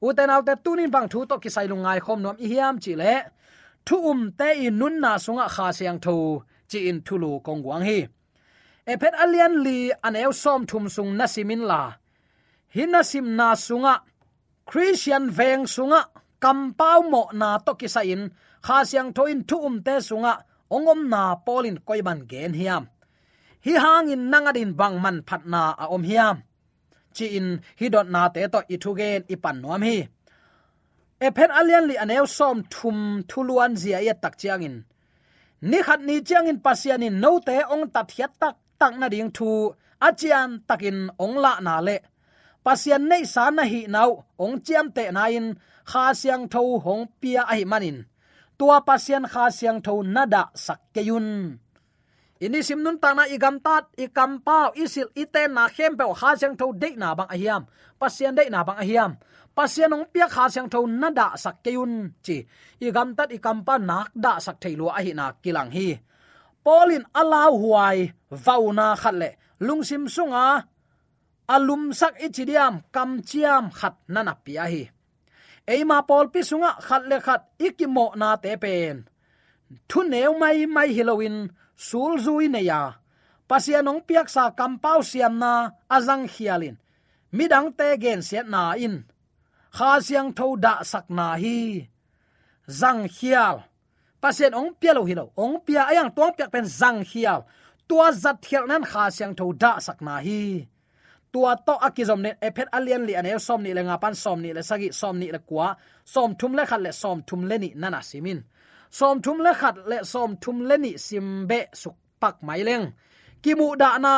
uten 0.06 0.30
autte 0.36 0.54
tunin 0.64 0.92
bang 0.96 1.08
thu 1.12 1.20
to 1.30 1.36
ki 1.44 1.50
sai 1.56 1.68
lungai 1.72 2.00
khom 2.06 2.20
nom 2.22 2.38
i 2.46 2.48
hiam 2.52 2.76
chi 2.84 2.94
le. 3.02 3.14
Thu 3.88 3.96
um 4.12 4.22
te 4.40 4.48
in 4.66 4.78
nun 4.80 4.96
na 5.04 5.12
sunga 5.26 5.46
kha 5.56 5.68
siang 5.78 6.00
tho 6.06 6.16
chi 6.70 6.80
in 6.90 7.00
thulu 7.08 7.32
kong 7.46 7.64
wang 7.68 7.84
hi. 7.90 8.00
Ephet 8.92 9.14
alian 9.24 9.54
li 9.66 9.80
aneu 10.08 10.32
som 10.44 10.62
thum 10.70 10.86
sung 10.96 11.12
nasimin 11.20 11.64
la. 11.72 11.82
Hinasim 12.76 13.28
na 13.40 13.50
sunga. 13.68 13.96
Christian 14.70 15.26
veng 15.38 15.64
sunga. 15.76 16.02
Kampau 16.44 17.00
mo 17.12 17.24
na 17.40 17.50
to 17.66 17.74
kisa 17.80 18.02
in 18.14 18.24
kha 18.66 18.78
siang 18.90 19.10
tho 19.16 19.24
in 19.34 19.42
thu 19.50 19.58
um 19.68 19.78
te 19.86 19.96
sunga. 20.10 20.34
Ongom 20.76 21.02
na 21.12 21.22
polin 21.46 21.78
koiban 21.88 22.20
gen 22.32 22.54
hiam. 22.60 22.84
Hi 23.66 23.74
hangin 23.84 24.24
nangadin 24.32 24.72
bang 24.80 24.96
man 25.04 25.18
phat 25.28 25.44
na 25.52 25.62
a 25.84 25.86
om 25.96 26.04
hiam 26.04 26.38
chi 27.18 27.26
in, 27.38 27.48
hi 27.80 27.88
dot 27.94 28.08
na 28.14 28.22
te 28.34 28.42
to 28.54 28.60
ithu 28.74 28.92
gen 29.00 29.22
ipan 29.34 29.58
nom 29.64 29.84
hi. 29.88 29.98
E 31.26 31.28
phen 31.36 31.52
alian 31.60 31.86
li 31.90 31.96
aneu 32.04 32.26
som 32.38 32.58
thum 32.74 32.98
thuluan 33.30 33.74
zia 33.82 34.00
ya 34.08 34.14
tak 34.24 34.34
chiang 34.40 34.64
in. 34.68 34.76
Ni 35.70 35.80
khat 35.88 36.02
ni 36.08 36.16
chiang 36.28 36.48
in 36.52 36.60
pasian 36.66 37.06
in 37.08 37.16
no 37.24 37.32
te 37.48 37.56
ong 37.74 37.86
tat 37.96 38.10
hiat 38.16 38.32
tak 38.42 38.56
tak 38.80 38.94
na 39.00 39.08
ding 39.14 39.32
thu 39.38 39.50
achian 40.08 40.50
takin 40.68 41.00
ong 41.24 41.36
la 41.44 41.54
na 41.66 41.76
le. 41.88 41.98
Pasian 42.66 43.04
nei 43.10 43.24
sa 43.34 43.44
na 43.58 43.64
hi 43.72 43.82
nau, 43.96 44.12
ong 44.44 44.56
chiam 44.66 44.88
te 44.96 45.04
na 45.18 45.24
in, 45.38 45.48
kha 45.90 46.04
siang 46.22 46.44
tho 46.54 46.62
hong 46.86 47.04
pia 47.22 47.42
ai 47.54 47.64
manin 47.72 47.98
tua 48.58 48.78
pasian 48.88 49.26
kha 49.32 49.44
siang 49.58 49.80
tho 49.86 49.94
nada 50.16 50.44
sak 50.66 50.80
keyun 50.94 51.28
ini 52.46 52.60
sim 52.62 52.80
nun 52.86 52.98
ta 53.02 53.14
na 53.18 53.24
igam 53.26 53.58
tat 53.66 53.90
ikam 53.98 54.32
pau 54.46 54.70
isil 54.78 55.10
iten 55.18 55.58
na 55.58 55.64
khem 55.76 55.94
pe 55.98 56.06
kha 56.20 56.30
siang 56.40 56.56
tho 56.60 56.68
de 56.82 56.90
na 57.02 57.16
bang 57.18 57.30
ahiam 57.36 57.64
pasien 58.00 58.34
de 58.38 58.44
na 58.54 58.62
bang 58.68 58.80
ahiam 58.84 59.12
pasien 59.58 59.94
ong 59.96 60.06
pia 60.14 60.28
kha 60.30 60.46
siang 60.54 60.70
tho 60.70 60.80
nada 60.86 61.28
sak 61.44 61.56
keun 61.66 61.94
chi. 62.26 62.38
Igam 62.86 63.10
tat 63.18 63.30
ikam 63.38 63.66
pa 63.68 63.76
nak 63.90 64.10
da 64.14 64.34
sak 64.46 64.58
theilu 64.62 64.86
a 64.98 65.00
hi 65.06 65.12
na 65.18 65.26
kilang 65.44 65.72
hi. 65.76 65.98
Polin 66.66 67.06
alau 67.20 67.54
huai 67.62 68.00
vauna 68.46 68.88
khatle 69.02 69.30
lungsim 69.66 70.06
sunga, 70.16 70.62
alum 71.56 71.84
sak 72.00 72.14
ichidiam 72.26 72.74
kam 72.94 73.22
chiam 73.30 73.66
khat 73.74 73.96
nana 74.14 74.34
pia 74.46 74.66
hi. 74.72 74.84
Eima 75.68 75.98
pol 76.08 76.26
pi 76.34 76.42
sunga, 76.50 76.72
khat 76.88 77.04
le 77.10 77.18
khat 77.26 77.42
ikimo 77.68 78.06
na 78.20 78.30
te 78.44 78.52
pen. 78.64 78.98
Thu 79.90 80.00
neu 80.12 80.32
mai 80.42 80.66
mai 80.76 80.90
halloween 80.98 81.38
sul 81.78 82.18
zui 82.20 82.50
ne 82.50 82.62
ya. 82.66 82.98
Pasia 83.48 83.80
nong 83.80 84.04
piak 84.04 84.28
sa 84.28 84.52
kampau 84.52 85.00
siam 85.06 85.40
na 85.40 85.72
azang 85.88 86.28
hialin. 86.28 86.76
Midang 87.32 87.72
te 87.78 87.96
gen 88.02 88.20
siat 88.20 88.48
na 88.50 88.76
in. 88.76 89.06
Kha 89.72 90.02
siang 90.02 90.34
tho 90.38 90.58
da 90.58 90.84
sak 90.84 91.08
na 91.08 91.38
hi. 91.40 91.86
Zang 92.68 93.08
hial. 93.08 93.64
Pasien 94.18 94.58
ong 94.58 94.74
pialo 94.82 95.06
hilo 95.06 95.32
ong 95.38 95.62
pia 95.62 95.88
ayang 95.88 96.12
tuang 96.12 96.34
piak 96.34 96.50
pen 96.52 96.66
zang 96.66 97.06
hial. 97.06 97.46
Tua 97.88 98.12
zat 98.12 98.44
hial 98.50 98.66
nan 98.68 98.84
kha 98.84 99.08
siang 99.14 99.38
tho 99.38 99.54
da 99.54 99.80
sak 99.80 100.02
na 100.02 100.20
hi. 100.26 100.66
Tua 101.32 101.56
to 101.56 101.76
akizom 101.88 102.22
ne 102.26 102.32
ephet 102.42 102.68
alien 102.74 103.06
li 103.08 103.14
ane, 103.16 103.38
som 103.40 103.62
ni 103.62 103.72
le 103.76 103.82
nga 103.86 103.98
pan 104.02 104.16
som 104.16 104.42
ni 104.42 104.52
le 104.56 104.64
sagi, 104.64 104.90
som 104.92 105.16
ni 105.20 105.32
le 105.32 105.40
kwa 105.40 105.76
som 106.04 106.36
thum 106.40 106.56
le 106.58 106.66
khat 106.66 106.82
le, 106.82 106.92
som 106.92 107.22
thum 107.28 107.46
le 107.50 107.56
ni 107.60 107.70
nana 107.76 108.02
simin. 108.02 108.42
Som 108.90 109.22
thum 109.22 109.38
le 109.46 109.52
khat 109.54 109.76
le 109.90 109.98
som 110.04 110.36
thum 110.42 110.58
le 110.70 110.76
ni 110.78 110.92
simbe 110.98 111.60
suk 111.74 111.96
pak 112.22 112.36
mai 112.48 112.62
leng 112.68 112.86
ki 113.44 113.52
mu 113.60 113.76
da 113.82 113.98
na 113.98 114.16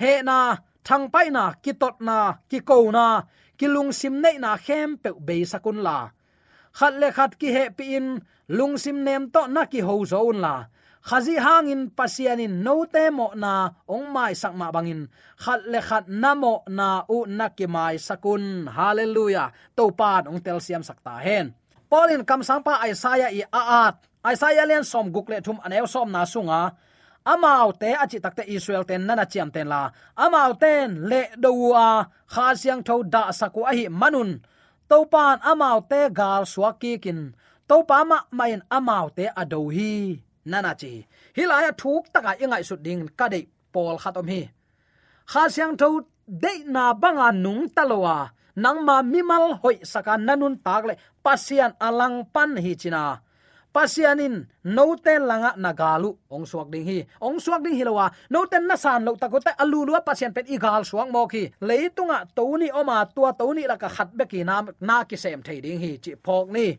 he 0.00 0.12
na 0.22 0.38
thang 0.84 1.06
pai 1.12 1.28
na 1.36 1.44
ki 1.62 1.72
tot 1.80 1.96
na 2.08 2.18
ki 2.50 2.58
ko 2.68 2.90
na 2.90 3.06
ki 3.58 3.66
lung 3.74 3.92
sim 3.92 4.14
nei 4.24 4.36
na 4.44 4.56
khem 4.56 4.88
pe 5.02 5.10
be 5.26 5.36
sakun 5.52 5.78
la 5.86 5.98
khat 6.78 6.94
le 7.00 7.08
khat 7.16 7.32
ki 7.40 7.48
he 7.56 7.64
pi 7.76 7.84
in 7.98 8.06
lung 8.48 8.74
sim 8.82 8.98
nem 9.06 9.22
to 9.34 9.42
na 9.54 9.62
ki 9.72 9.80
ho 9.86 9.94
zon 10.12 10.38
la 10.44 10.54
khazi 11.08 11.34
hangin 11.44 11.90
pasianin 11.96 12.62
note 12.62 13.04
mo 13.10 13.26
na 13.34 13.52
ong 13.94 14.06
mai 14.14 14.32
sakma 14.42 14.66
bangin 14.74 15.02
khat 15.42 15.60
le 15.72 15.80
khat 15.88 16.04
namo 16.22 16.54
na 16.78 16.88
u 17.16 17.18
nakimai 17.38 17.98
sakun 18.06 18.44
hallelujah 18.76 19.50
to 19.76 19.84
pan 19.98 20.30
ong 20.30 20.40
tel 20.44 20.58
siam 20.62 20.82
sakta 20.88 21.14
hen 21.26 21.46
polin 21.92 22.24
kam 22.24 22.40
sangpa 22.40 22.80
isaiah 22.88 23.28
i 23.28 23.44
aat. 23.52 23.94
Isaiah 24.32 24.64
len 24.64 24.80
som 24.80 25.12
gukle 25.12 25.44
thum 25.44 25.60
anew 25.60 25.84
som 25.84 26.08
na 26.08 26.24
sunga. 26.24 26.72
Amau 27.32 27.68
te 27.80 27.90
achi 28.02 28.18
takte 28.24 28.42
israel 28.48 28.84
ten 28.88 29.04
nana 29.06 29.24
chiam 29.32 29.48
ten 29.54 29.68
la. 29.72 29.82
Amau 30.24 30.50
ten 30.62 30.88
le 31.10 31.22
dowa 31.42 31.88
kha 32.32 32.46
siang 32.60 32.82
tho 32.88 32.96
da 33.14 33.22
saku 33.38 33.60
a 33.70 33.72
hi 33.76 33.84
manun. 34.00 34.30
Topan 34.90 35.36
amau 35.50 35.78
te 35.90 36.00
gal 36.18 36.42
suaki 36.52 36.92
kin. 37.04 37.20
Topa 37.68 37.98
ma 38.10 38.18
main 38.38 38.60
amau 38.76 39.06
te 39.16 39.24
ado 39.40 39.60
hi. 39.76 39.92
Nana 40.50 40.72
chi. 40.80 40.92
Hilaya 41.36 41.70
thuk 41.80 42.04
taka 42.14 42.32
ingai 42.42 42.64
su 42.68 42.74
ding 42.86 43.04
ka 43.18 43.26
dei 43.32 43.44
pol 43.72 43.96
khatom 44.02 44.26
hi. 44.32 44.42
Kha 45.32 45.42
siang 45.54 45.74
tho 45.80 45.88
de 46.42 46.52
na 46.74 46.84
banga 47.02 47.28
nung 47.44 47.64
talowa 47.76 48.18
nangma 48.56 49.02
mimal 49.02 49.58
hoi 49.62 49.80
saka 49.84 50.16
nanun 50.16 50.58
takle 50.60 50.94
pasian 51.24 51.72
alang 51.80 52.26
pan 52.34 52.56
hi 52.56 52.72
china 52.74 53.20
pasianin 53.72 54.44
noten 54.68 55.24
langa 55.24 55.56
nagalu 55.56 56.12
ong 56.28 56.44
suak 56.44 56.68
ding 56.68 56.84
hi 56.84 56.98
ong 57.24 57.40
suak 57.40 57.64
ding 57.64 57.72
hilowa 57.72 58.12
noten 58.28 58.68
na 58.68 58.76
san 58.76 59.00
lo 59.00 59.16
takota 59.16 59.56
alu 59.56 59.88
lua 59.88 60.04
pasian 60.04 60.32
pen 60.36 60.44
igal 60.44 60.84
suak 60.84 61.08
mo 61.08 61.24
ki 61.24 61.56
leitunga 61.64 62.28
toni 62.36 62.68
oma 62.68 63.08
tua 63.08 63.32
toni 63.32 63.64
la 63.64 63.80
ka 63.80 63.88
khat 63.88 64.12
be 64.12 64.28
ki 64.28 64.44
nam 64.44 64.68
na 64.80 65.08
ki 65.08 65.16
sem 65.16 65.40
thei 65.40 65.58
ding 65.64 65.80
hi 65.80 65.96
chi 65.96 66.12
phok 66.20 66.46
ni 66.52 66.76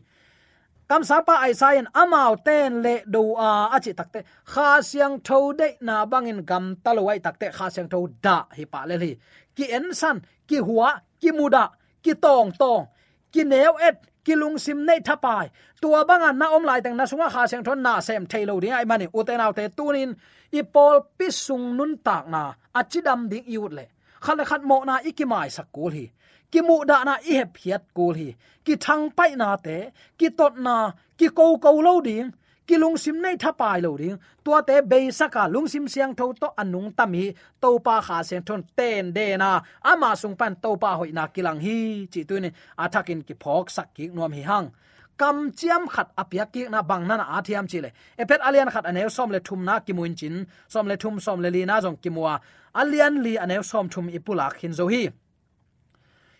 kam 0.88 1.02
sa 1.02 1.18
pa 1.26 1.34
ai 1.44 1.52
sain 1.60 1.86
amao 2.00 2.36
ten 2.46 2.78
le 2.84 2.94
do 3.14 3.34
a 3.48 3.74
achi 3.76 3.92
takte 3.98 4.20
kha 4.52 4.68
siang 4.88 5.18
tho 5.26 5.38
de 5.60 5.68
na 5.86 6.06
bangin 6.06 6.40
gam 6.50 6.64
talwai 6.84 7.18
takte 7.26 7.46
kha 7.56 7.66
siang 7.74 7.88
tho 7.92 8.00
da 8.24 8.36
hi 8.56 8.64
pa 8.72 8.80
le 8.88 8.96
hi 9.02 9.12
ki 9.56 9.64
en 9.76 9.86
san 10.00 10.16
ki 10.48 10.58
hua 10.66 10.90
ki 11.20 11.30
muda 11.38 11.64
ki 12.04 12.12
tong 12.24 12.50
tong 12.60 12.84
ki 13.32 13.42
neu 13.52 13.72
et 13.88 13.96
ki 14.24 14.34
lung 14.40 14.56
sim 14.64 14.78
nei 14.88 15.00
thapai 15.08 15.46
tua 15.80 16.04
banga 16.08 16.32
na 16.32 16.46
om 16.56 16.64
lai 16.68 16.80
tang 16.84 16.96
na 16.96 17.04
sunga 17.10 17.28
kha 17.34 17.42
siang 17.50 17.64
thon 17.66 17.80
na 17.86 17.92
sem 18.06 18.26
thailo 18.30 18.54
ding 18.62 18.72
ai 18.78 18.84
mani 18.90 19.06
uten 19.18 19.44
autte 19.44 19.64
tunin 19.76 20.10
i 20.58 20.60
pol 20.74 20.96
pisung 21.18 21.66
nun 21.76 21.92
tak 22.06 22.24
na 22.34 22.42
achidam 22.80 23.20
ding 23.30 23.46
iut 23.54 23.72
le 23.78 23.84
khan 24.24 24.38
khat 24.50 24.62
mo 24.70 24.76
na 24.88 24.94
ikimai 25.08 25.48
sakul 25.56 25.92
hi 25.96 26.06
ki 26.52 26.60
mu 26.68 26.76
da 26.90 26.98
na 27.08 27.14
i 27.30 27.32
hep 27.40 27.52
hiat 27.62 27.82
kul 27.96 28.14
hi 28.20 28.28
ki 28.64 28.74
thang 28.84 29.04
pai 29.16 29.32
na 29.40 29.48
te 29.66 29.76
ki 30.18 30.28
tot 30.38 30.54
na 30.66 30.76
ki 31.18 31.28
ko 31.38 31.44
ko 31.64 31.70
lo 31.86 31.94
ding 32.08 32.28
ki 32.66 32.76
lung 32.82 32.96
sim 32.96 33.16
nei 33.24 33.36
tha 33.42 33.50
pai 33.60 33.78
lo 33.84 33.90
ding 34.00 34.18
tua 34.44 34.58
te 34.68 34.76
be 34.90 34.98
saka 35.20 35.42
lung 35.54 35.68
sim 35.72 35.84
siang 35.92 36.12
tho 36.18 36.26
to 36.42 36.48
anung 36.62 36.90
tami 36.98 37.24
to 37.62 37.70
pa 37.86 37.96
kha 38.06 38.18
sen 38.28 38.42
thon 38.48 38.62
ten 38.76 39.12
de 39.16 39.26
na. 39.42 39.50
Ama 39.90 40.10
sung 40.16 40.36
pan 40.40 40.54
to 40.62 40.70
pa 40.82 40.90
hoi 40.98 41.10
na 41.18 41.24
kilang 41.34 41.60
hi 41.66 41.78
chi 42.12 42.20
tu 42.28 42.34
ni 42.44 42.50
athakin 42.84 43.20
ki 43.26 43.34
phok 43.42 43.66
sak 43.76 43.88
ki 43.96 44.04
nom 44.16 44.32
hi 44.38 44.42
hang 44.50 44.68
kam 45.16 45.36
chiam 45.58 45.82
khat 45.94 46.08
apya 46.22 46.44
ki 46.52 46.62
na 46.72 46.82
bang 46.82 47.06
na 47.08 47.14
na 47.20 47.24
athiam 47.38 47.66
chile 47.70 47.90
epet 48.18 48.40
alian 48.48 48.70
khat 48.74 48.84
anew 48.90 49.08
som 49.16 49.30
le 49.34 49.40
thum 49.46 49.60
na 49.68 49.74
kimuin 49.86 50.14
chin 50.20 50.46
som 50.68 50.86
le 50.90 50.96
thum, 50.96 51.20
som 51.20 51.38
le 51.44 51.48
li 51.50 51.62
na 51.64 51.80
jong 51.80 51.98
kimua 52.02 52.34
alian 52.80 53.22
li 53.24 53.34
anew 53.44 53.62
som 53.62 53.88
thum 53.88 54.06
ipula 54.16 54.46
khin 54.58 54.72
zo 54.78 54.86
hi 54.92 55.02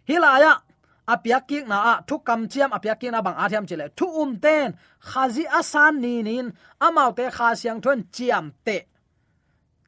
hilaya 0.09 0.53
apiak 1.13 1.43
ki 1.49 1.59
na 1.71 1.79
a 1.93 1.95
thu 2.09 2.17
kam 2.27 2.41
chiam 2.53 2.71
apiak 2.77 2.99
ki 3.01 3.09
na 3.11 3.21
bang 3.27 3.39
athiam 3.45 3.65
chile. 3.69 3.87
Thu 3.99 4.07
um 4.23 4.31
ten, 4.45 4.69
khazi 5.09 5.45
asan 5.59 6.01
ni 6.05 6.23
nin, 6.23 6.47
amau 6.87 7.11
te 7.19 7.25
kha 7.37 7.49
siang 7.61 7.81
thon 7.85 8.01
chiam 8.15 8.45
te. 8.67 8.77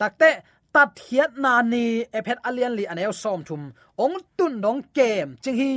Takte 0.00 0.31
tat 0.74 0.90
hiat 1.05 1.33
na 1.42 1.52
ni 1.72 1.85
ephet 2.18 2.38
alian 2.48 2.72
li 2.79 2.85
anel 2.92 3.12
som 3.22 3.40
thum. 3.48 3.62
Ong 4.05 4.16
tun 4.37 4.55
dong 4.64 4.83
kem, 4.96 5.29
ching 5.42 5.59
hi 5.62 5.72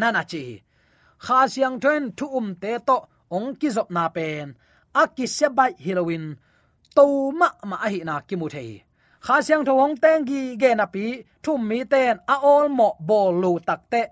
nana 0.00 0.22
chi. 0.30 0.44
Kha 1.24 1.38
siang 1.52 1.76
thon 1.82 2.02
thu 2.18 2.26
um 2.38 2.48
te 2.62 2.72
to, 2.88 2.96
ong 3.36 3.50
ki 3.60 3.68
zop 3.76 3.88
na 3.96 4.04
pen. 4.16 4.46
A 5.00 5.02
ki 5.16 5.26
se 5.36 5.46
bai 5.56 5.72
halloween 5.84 6.26
to 6.96 7.04
ma 7.40 7.48
ma 7.70 7.76
a 7.86 7.88
hi 7.92 8.00
na 8.08 8.14
ki 8.28 8.36
mu 8.40 8.48
thei. 8.54 8.70
Kha 9.26 9.36
siang 9.46 9.64
thong 9.68 9.96
teng 10.02 10.24
gi 10.28 10.40
ge 10.62 10.70
na 10.74 10.86
pi, 10.94 11.06
thum 11.42 11.60
mi 11.68 11.78
ten, 11.92 12.14
a 12.34 12.36
ol 12.54 12.66
mo 12.78 12.88
bol 13.08 13.32
lu 13.42 13.52
takte 13.68 14.02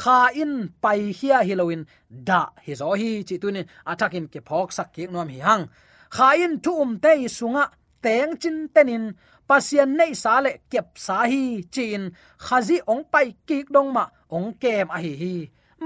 kha 0.00 0.18
in 0.42 0.54
pai 0.82 1.00
hia 1.18 1.38
hiloin 1.48 1.82
da, 2.28 2.40
hi 2.64 2.72
zo 2.80 2.88
hi, 3.00 3.10
chi 3.28 3.36
tunin 3.42 3.66
atakin 3.90 4.26
ke 4.32 4.40
phok 4.48 4.68
sak 4.76 4.88
ki 4.94 5.02
nom 5.12 5.28
hi 5.34 5.40
hang. 5.46 5.64
Kha 6.16 6.28
in 6.44 6.54
thu 6.64 6.72
um 6.84 6.92
te 7.04 7.12
sunga, 7.38 7.64
teng 8.04 8.32
chin 8.42 8.58
tenin 8.74 9.04
pasian 9.48 9.90
nei 9.98 10.12
sa 10.22 10.34
le 10.44 10.52
kep 10.72 10.88
sa 11.06 11.16
hi 11.30 11.42
chin 11.74 12.02
khazi 12.44 12.76
ong 12.92 13.04
pai 13.12 13.28
ki 13.48 13.58
dong 13.74 13.90
ma, 13.96 14.04
ong 14.36 14.50
kem 14.62 14.88
a 14.96 14.98
hi 15.04 15.12
hi. 15.22 15.34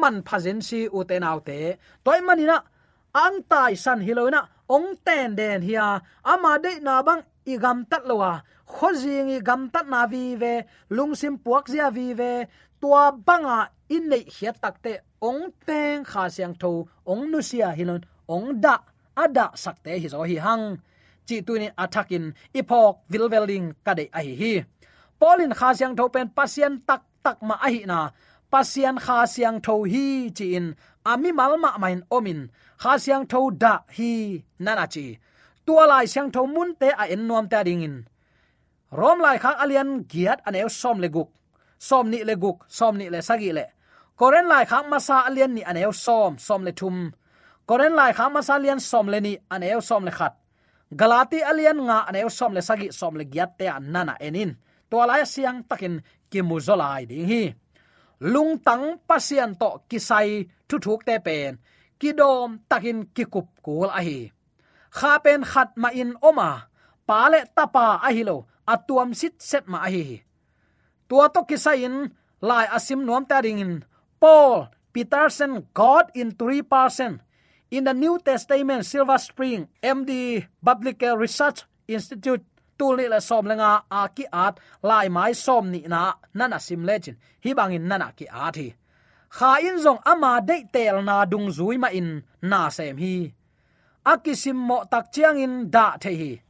Man 0.01 0.17
phazen 0.27 0.59
si 0.69 0.81
u 0.97 0.99
te 1.09 1.17
nau 1.25 1.39
te. 1.49 1.59
Toy 2.05 2.21
manina 2.27 2.59
ang 3.25 3.39
tai 3.51 3.75
san 3.85 4.01
hiloina 4.07 4.41
ong 4.77 4.89
ten 5.07 5.35
den 5.39 5.61
hia. 5.69 5.87
Ama 6.33 6.53
de 6.65 6.73
na 6.87 6.95
bang 7.07 7.23
igam 7.53 7.79
tat 7.91 8.05
lowa 8.11 8.33
khojing 8.67 9.31
i 9.37 9.39
gam 9.49 9.63
tat 9.75 9.87
na 9.93 10.07
vi 10.13 10.37
ve 10.43 10.55
lungsim 10.97 11.35
puak 11.45 11.65
zia 11.73 11.91
vi 11.97 12.07
ve 12.21 12.33
tua 12.87 13.11
banga 13.27 13.59
in 13.95 14.05
nei 14.11 14.25
hiat 14.35 14.57
takte 14.63 14.93
ong 15.29 15.43
teng 15.67 16.05
kha 16.11 16.23
siang 16.35 16.55
tho, 16.63 16.73
ong 17.11 17.23
nu 17.31 17.39
sia 17.49 17.69
hilon 17.79 18.03
ong 18.35 18.49
da 18.65 18.75
ada 19.23 19.47
sakte 19.63 19.93
hi 20.03 20.09
zo 20.13 20.23
hi 20.31 20.37
hang. 20.47 20.65
Chi 21.27 21.37
tunin 21.47 21.75
athakin 21.83 22.25
ipok 22.59 22.95
vilveling 23.11 23.67
kade 23.87 24.05
a 24.19 24.21
hi 24.41 24.53
polin 25.21 25.53
kha 25.59 25.69
siang 25.79 25.95
tho 25.99 26.05
pen 26.15 26.29
pasien 26.37 26.73
tak 26.89 27.03
tak 27.25 27.39
ma 27.49 27.57
ahi 27.67 27.81
na. 27.91 28.01
Pasien 28.53 28.97
kha 29.05 29.19
siang 29.35 29.59
tho 29.67 29.75
hi 29.93 30.07
chi 30.37 30.47
in 30.59 30.67
ami 31.13 31.31
malma 31.39 31.71
main 31.83 32.01
omin. 32.17 32.41
Kha 32.83 32.93
siang 33.05 33.25
tho 33.33 33.41
da 33.63 33.73
hi 33.97 34.13
nana 34.65 34.87
chi. 34.95 35.07
Tua 35.67 35.85
lai 35.91 36.07
siang 36.13 36.31
tho 36.35 36.43
mun 36.55 36.71
te 36.81 36.89
a 37.03 37.05
en 37.15 37.23
nuam 37.29 37.47
ta 37.53 37.59
ding 37.67 37.83
in. 37.89 37.97
Rom 38.99 39.19
lai 39.25 39.37
kha 39.43 39.51
alian 39.63 39.91
giat 40.13 40.39
anew 40.47 40.69
som 40.81 40.99
leguk 41.05 41.15
guk. 41.27 41.31
Som 41.79 42.11
ni 42.11 42.25
le 42.25 42.35
guk 42.37 42.59
som 42.69 42.97
ni 42.99 43.11
le 43.11 43.21
sagi 43.23 43.53
le 43.53 43.65
koren 44.17 44.47
lai 44.49 44.65
khak 44.71 44.87
masa 44.89 45.17
alian 45.29 45.53
ni 45.55 45.63
aneu 45.71 45.93
som 45.93 46.39
som 46.39 46.65
le 46.65 46.73
thum 46.73 47.13
koren 47.69 47.95
lai 47.99 48.13
khak 48.13 48.33
masa 48.33 48.55
alian 48.59 48.81
som 48.81 49.07
le 49.13 49.21
ni 49.21 49.33
aneu 49.55 49.81
som 49.81 50.05
le 50.05 50.13
khat 50.19 50.35
galati 51.01 51.39
alian 51.51 51.79
nga 51.87 51.99
aneu 52.09 52.29
som 52.39 52.53
le 52.57 52.63
sagi 52.69 52.89
som 52.99 53.15
le 53.19 53.25
giat 53.33 53.51
te 53.59 53.67
nana 53.81 54.15
enin 54.27 54.51
to 54.91 54.97
lai 55.09 55.23
siang 55.33 55.59
takin 55.69 55.95
kimuzolai 56.31 57.03
ding 57.11 57.27
hi 57.33 57.43
lung 58.33 58.53
tang 58.67 58.85
pasian 59.09 59.53
to 59.61 59.71
kisai 59.89 60.31
thu 60.69 60.77
thuk 60.85 61.01
te 61.09 61.15
pen 61.27 61.53
kidom 62.01 62.51
takin 62.71 62.99
kikup 63.15 63.49
kul 63.65 63.91
a 63.99 64.01
hi 64.07 64.19
kha 64.97 65.13
pen 65.25 65.41
khat 65.51 65.71
ma 65.83 65.89
in 66.03 66.11
oma 66.29 66.51
pa 67.09 67.19
le 67.33 67.41
tapa 67.57 67.87
a 68.07 68.09
hi 68.17 68.23
lo 68.29 68.37
atuam 68.73 69.11
sit 69.21 69.35
set 69.49 69.65
ma 69.73 69.79
a 69.87 69.89
hi 69.95 70.05
tua 71.09 71.29
to 71.29 71.43
kisain 71.45 72.11
lai 72.41 72.67
asim 72.67 73.05
nuam 73.05 73.25
ta 73.29 73.41
ding 73.41 73.59
in. 73.59 73.85
Paul 74.21 74.69
peterson, 74.93 75.67
god 75.75 76.11
in 76.15 76.33
three 76.33 76.63
person. 76.63 77.23
In 77.71 77.85
the 77.85 77.95
new 77.95 78.19
testament, 78.19 78.87
silver 78.87 79.19
spring 79.19 79.69
md 79.83 80.47
Public 80.65 81.03
research 81.17 81.65
institute, 81.89 82.45
tu 82.79 82.97
ni 82.97 83.09
la 83.09 83.19
som 83.19 83.45
lenga 83.45 83.83
a 83.91 84.09
ki 84.09 84.27
at 84.33 84.61
lai 84.83 85.09
mai 85.09 85.33
som 85.33 85.71
ni 85.71 85.81
na, 85.87 86.15
nana 86.35 86.59
sim 86.61 86.85
legend. 86.85 87.17
Hi 87.43 87.53
bangin 87.55 87.89
nana 87.89 88.13
ki 88.17 88.27
at 88.31 88.57
hi. 88.57 88.75
Kha 89.37 89.59
in 89.63 89.79
zong 89.85 90.01
ama 90.07 90.41
de 90.41 90.65
tel 90.73 91.03
na 91.03 91.25
dung 91.25 91.49
zui 91.51 91.79
ma 91.79 91.89
in, 91.89 92.23
na 92.43 92.69
sem 92.69 92.97
hi. 92.97 93.33
Akisim 94.07 94.55
mo 94.55 94.85
tak 94.91 95.13
chiang 95.13 95.39
in, 95.39 95.71
da 95.71 95.97
the 96.01 96.11
hi. 96.21 96.43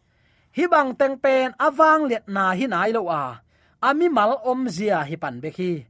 Hi 0.56 0.66
bang 0.66 0.94
teng 0.94 1.16
pen 1.22 1.54
awang 1.58 2.08
let 2.10 2.28
na 2.28 2.52
hi 2.52 2.66
nai 2.66 2.90
lo 2.90 3.08
a 3.08 3.45
ami 3.80 4.08
mal 4.08 4.32
om 4.44 4.68
zia 4.68 5.04
hi 5.08 5.16
pan 5.16 5.40
be 5.42 5.50
khi. 5.50 5.84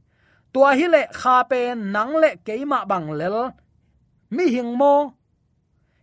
Tua 0.53 0.69
hi 0.77 0.87
le 0.87 1.01
kha 1.19 1.43
pe 1.49 1.75
nang 1.75 2.15
le 2.21 2.29
keima 2.45 2.79
bang 2.85 3.11
lel. 3.19 3.37
Mi 4.29 4.45
hing 4.55 4.77
mo. 4.77 4.93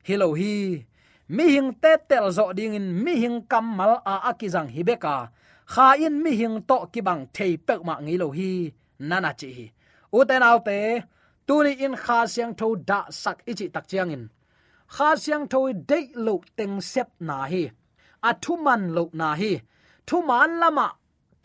Hi 0.06 0.14
lo 0.16 0.28
hi. 0.34 0.84
Mi 1.28 1.44
hing 1.54 1.72
te 1.82 1.92
tel 2.08 2.26
zo 2.36 2.52
ding 2.52 2.74
in. 2.74 3.04
Mi 3.04 3.12
hing 3.22 3.38
kam 3.50 3.66
mal 3.76 3.92
a 4.12 4.14
akizang 4.30 4.70
hibeka 4.74 5.16
kha 5.72 5.86
in 6.06 6.22
mi 6.22 6.30
hing 6.40 6.62
to 6.68 6.76
ki 6.92 7.00
bang 7.00 7.22
thei 7.34 7.56
pek 7.66 7.80
ma 7.84 7.94
ngi 8.00 8.16
lo 8.22 8.28
hi. 8.38 8.50
Nana 8.98 9.32
chi 9.40 9.48
hi. 9.56 9.66
U 10.16 10.24
te 10.28 10.38
nau 10.38 10.58
te, 10.66 10.78
tu 11.46 11.62
ni 11.64 11.72
in 11.84 11.94
kha 12.04 12.26
siang 12.26 12.54
tho 12.58 12.74
da 12.88 13.00
sak 13.10 13.38
ichi 13.50 13.66
tak 13.74 13.86
chiang 13.90 14.10
in. 14.16 14.24
Kha 14.94 15.16
siang 15.16 15.48
tho 15.52 15.60
de 15.90 15.98
lo 16.26 16.34
teng 16.56 16.80
sep 16.80 17.08
na 17.20 17.36
hi. 17.52 17.64
A 18.28 18.30
thu 18.42 18.52
man 18.56 18.82
lo 18.96 19.04
na 19.12 19.28
hi. 19.40 19.52
Thu 20.06 20.16
man 20.28 20.50
lama 20.60 20.86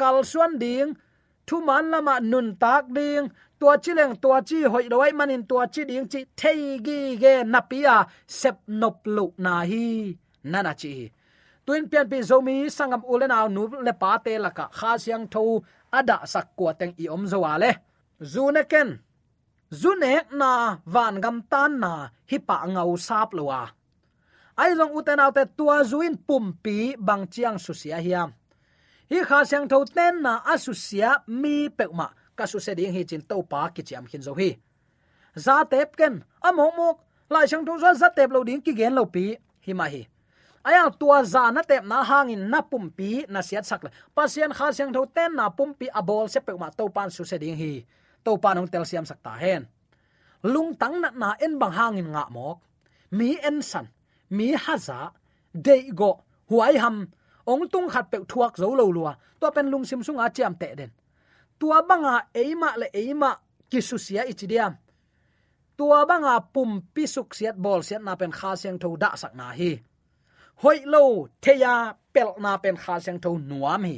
kal 0.02 0.18
suan 0.32 0.54
ding, 0.64 0.90
thu 1.48 1.56
man 1.68 1.86
lama 1.94 2.16
nun 2.32 2.48
tak 2.64 2.84
ding, 2.98 3.26
tua 3.60 3.74
chi 3.84 3.92
leng, 4.00 4.14
tua 4.24 4.38
chi 4.50 4.60
hoi 4.74 4.86
doi 4.94 5.12
manin 5.20 5.44
tua 5.50 5.64
chi 5.74 5.82
ding 5.90 6.08
chi 6.12 6.20
thei 6.40 6.62
gi 6.86 7.00
ge 7.24 7.34
napia 7.54 7.96
sep 8.40 8.58
nop 8.80 8.98
lu 9.16 9.26
na 9.44 9.54
hi. 9.70 9.86
Nana 10.52 10.74
chi. 10.82 10.94
Tuin 11.66 11.84
pian 11.92 12.06
pi 12.12 12.18
zomi 12.30 12.56
sangam 12.78 13.04
ulena 13.12 13.38
nu 13.56 13.64
le 13.86 13.94
pa 14.02 14.12
te 14.26 14.34
laka 14.46 14.66
kha 14.78 14.92
siang 15.04 15.26
tho 15.34 15.44
ada 15.98 16.18
sak 16.34 16.48
kwa 16.58 16.72
teng 16.80 16.94
i 17.04 17.06
om 17.16 17.24
zo 17.32 17.40
ale 17.54 17.72
zune 18.32 18.64
ken. 18.72 18.90
Zune 19.82 20.14
na, 20.40 20.52
van 20.94 21.16
gam 21.24 21.38
tan 21.52 21.72
na, 21.84 21.94
hi 22.30 22.38
pa 22.48 22.58
ngau 22.74 22.92
sap 23.08 23.30
lowa 23.38 23.62
ai 24.60 24.76
long 24.76 24.92
uten 24.92 25.24
autte 25.24 25.44
tua 25.58 25.78
zuin 25.88 26.16
pumpi 26.28 27.00
bang 27.08 27.24
chiang 27.32 27.58
su 27.64 27.74
sia 27.74 27.98
hiam 28.06 28.30
hi 29.10 29.20
kha 29.30 29.40
siang 29.50 29.66
tho 29.72 29.78
ten 29.98 30.22
na 30.22 30.34
asusia 30.54 31.12
mi 31.42 31.70
pekma 31.78 32.08
ka 32.38 32.46
su 32.52 32.60
se 32.66 32.72
ding 32.78 32.94
hi 32.96 33.02
chin 33.10 33.22
to 33.30 33.42
pa 33.52 33.62
ki 33.76 33.82
cham 33.90 34.06
khin 34.10 34.22
zo 34.22 34.34
hi. 34.40 34.50
Za 35.46 35.56
tep 35.72 35.98
ken 36.00 36.14
amo 36.48 36.66
mo 36.78 36.90
lai 37.34 37.46
chang 37.52 37.66
tho 37.66 37.74
za 38.02 38.10
tep 38.18 38.30
lo 38.36 38.44
ding 38.48 38.62
ki 38.62 38.74
gen 38.80 38.94
lo 39.00 39.04
pi. 39.06 39.26
Hi 39.66 39.74
ma 39.74 39.86
hi. 39.94 40.02
Aya 40.68 40.84
tua 41.00 41.24
za 41.34 41.44
na 41.56 41.62
tep 41.70 41.84
na 41.92 42.04
hangin 42.10 42.42
na 42.52 42.62
pum 42.62 42.86
pi 42.98 43.26
na 43.34 43.42
siat 43.42 43.66
sak 43.66 43.84
la 43.86 43.90
pasien 44.16 44.52
kha 44.58 44.68
siang 44.78 44.92
tho 44.94 45.02
ten 45.16 45.32
na 45.40 45.50
pum 45.58 45.74
pi 45.80 45.86
abol 46.00 46.30
se 46.34 46.40
pe 46.40 46.54
to 46.78 46.86
pan 46.96 47.10
su 47.10 47.24
se 47.26 47.38
ding 47.38 47.58
hi. 47.62 47.86
To 48.24 48.38
pan 48.38 48.58
ong 48.62 48.70
tel 48.74 48.86
siam 48.86 49.06
sak 49.10 49.20
ta 49.26 49.34
hen. 49.44 49.66
Lung 50.44 50.72
tang 50.82 51.02
na 51.02 51.10
na 51.22 51.30
en 51.46 51.58
bang 51.60 51.74
hangin 51.80 52.08
nga 52.14 52.24
mok. 52.30 52.58
Mi 53.18 53.30
en 53.42 53.62
san. 53.62 53.88
Mi 54.30 54.54
haza 54.54 55.12
de 55.54 55.76
go. 56.00 56.12
Huai 56.50 56.78
ham 56.78 57.10
ong 57.46 57.70
tung 57.70 57.90
khat 57.90 58.12
pe 58.12 58.18
thuak 58.28 58.58
zo 58.58 58.76
lo 58.76 58.86
lua. 58.92 59.14
To 59.40 59.52
pen 59.52 59.70
lung 59.72 59.86
sim 59.86 60.02
sunga 60.04 60.30
chiam 60.36 60.54
te 60.60 60.76
den. 60.76 60.92
Tua 61.60 61.82
banga 61.84 62.28
eima 62.34 62.78
le 62.78 62.88
eima 62.94 63.36
kisusia 63.70 64.26
ichidiam 64.26 64.74
tua 65.80 66.04
banga 66.04 66.36
pum 66.54 66.84
pisuk 66.94 67.32
siat 67.32 67.56
bol 67.56 67.80
siat 67.88 68.04
na 68.04 68.14
pen 68.20 68.32
kha 68.38 68.52
seng 68.62 68.76
tho 68.82 68.90
da 69.04 69.16
sak 69.22 69.34
na 69.40 69.48
hi. 69.60 69.72
Hoi 70.62 70.80
lo 70.94 71.04
theya 71.44 71.96
pel 72.14 72.32
na 72.44 72.52
pen 72.64 72.76
kha 72.84 72.96
seng 73.06 73.20
tho 73.24 73.32
nuam 73.50 73.84
hi. 73.90 73.98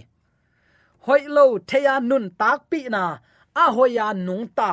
Hoi 1.06 1.22
lo 1.36 1.46
theya 1.70 1.96
nun 2.10 2.26
tak 2.42 2.60
pi 2.70 2.80
na, 2.96 3.04
a 3.64 3.66
hoya 3.76 4.08
nung 4.14 4.46
ta. 4.58 4.72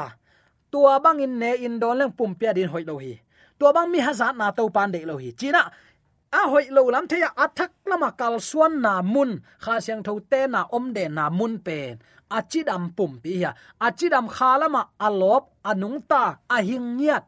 Tua 0.73 1.01
bang 1.05 1.25
in 1.25 1.35
ne 1.41 1.51
in 1.67 1.81
don 1.81 1.97
leng 2.01 2.13
pum 2.19 2.31
pia 2.39 2.53
din 2.53 2.69
hoi 2.73 2.85
lo 2.91 2.95
hi. 3.05 3.15
Tua 3.59 3.73
bang 3.77 3.89
mi 3.93 3.99
hazat 4.07 4.37
na 4.37 4.47
to 4.59 4.69
pan 4.77 4.93
de 4.95 5.01
lo 5.09 5.17
hi. 5.23 5.33
China 5.41 5.63
a 6.33 6.49
hoi 6.49 6.67
lo 6.71 6.83
lam 6.91 7.07
theya 7.09 7.31
athak 7.45 7.71
lama 7.87 8.11
kal 8.21 8.41
suan 8.41 8.81
na 8.85 9.03
mun. 9.03 9.41
Kha 9.61 9.81
siang 9.81 10.03
tho 10.03 10.19
te 10.31 10.47
na 10.47 10.67
om 10.77 10.93
de 10.93 11.09
na 11.09 11.31
mun 11.31 11.59
pen. 11.67 11.99
Achidam 12.31 12.95
pum 12.97 13.21
pi 13.23 13.33
ya 13.45 13.53
achidam 13.81 14.29
khalama 14.29 14.83
alop 15.01 15.45
a 15.65 15.73
ahing 16.57 16.97
nyat 16.99 17.25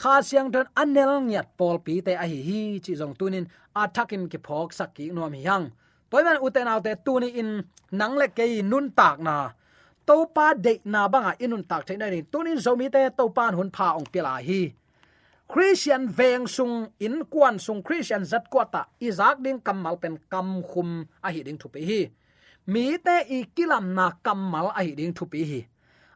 kha 0.00 0.22
siang 0.22 0.52
thon 0.52 0.66
anel 0.76 1.12
nyat 1.30 1.46
pol 1.58 1.78
pi 1.84 2.00
te 2.06 2.12
a 2.14 2.26
hi 2.32 2.38
hi 2.48 2.60
chi 2.84 2.92
jong 3.00 3.14
tunin 3.18 3.46
athakin 3.74 4.28
ki 4.30 4.38
phok 4.46 4.70
sakki 4.78 5.12
nom 5.12 5.32
hiang. 5.32 5.66
Toiman 6.10 6.38
uten 6.46 6.68
autte 6.68 6.92
tuni 7.04 7.28
in 7.40 7.50
nang 7.98 8.14
le 8.20 8.26
ke 8.28 8.44
nun 8.62 8.86
tak 8.98 9.16
na. 9.26 9.36
Topa 10.06 10.46
de 10.64 10.72
na 10.84 11.08
banga 11.08 11.32
inun 11.44 11.64
tak 11.70 11.86
the 11.86 11.94
ni. 11.96 12.22
Tunin 12.32 12.58
zomi 12.64 12.86
te 12.94 13.10
topan 13.18 13.54
hun 13.54 13.70
pha 13.76 13.86
ong 13.98 14.06
pila 14.12 14.34
hi 14.48 14.62
christian 15.52 16.08
veng 16.08 16.48
sung 16.48 16.88
in 16.96 17.28
kwan 17.28 17.60
sung 17.60 17.84
christian 17.84 18.24
zat 18.24 18.48
kwata 18.48 18.88
izak 18.96 19.44
ding 19.44 19.60
kamal 19.60 20.00
pen 20.00 20.16
kam 20.32 20.64
khum 20.64 21.04
a 21.20 21.28
hi 21.28 21.44
ding 21.44 21.60
thupi 21.60 21.84
hi. 21.84 22.00
Mi 22.72 22.96
te 22.96 23.28
i 23.28 23.44
kilam 23.52 23.92
na 23.92 24.16
kamal 24.24 24.72
a 24.72 24.80
hi 24.80 24.96
ding 24.96 25.12
thupi 25.12 25.44
hi. 25.44 25.60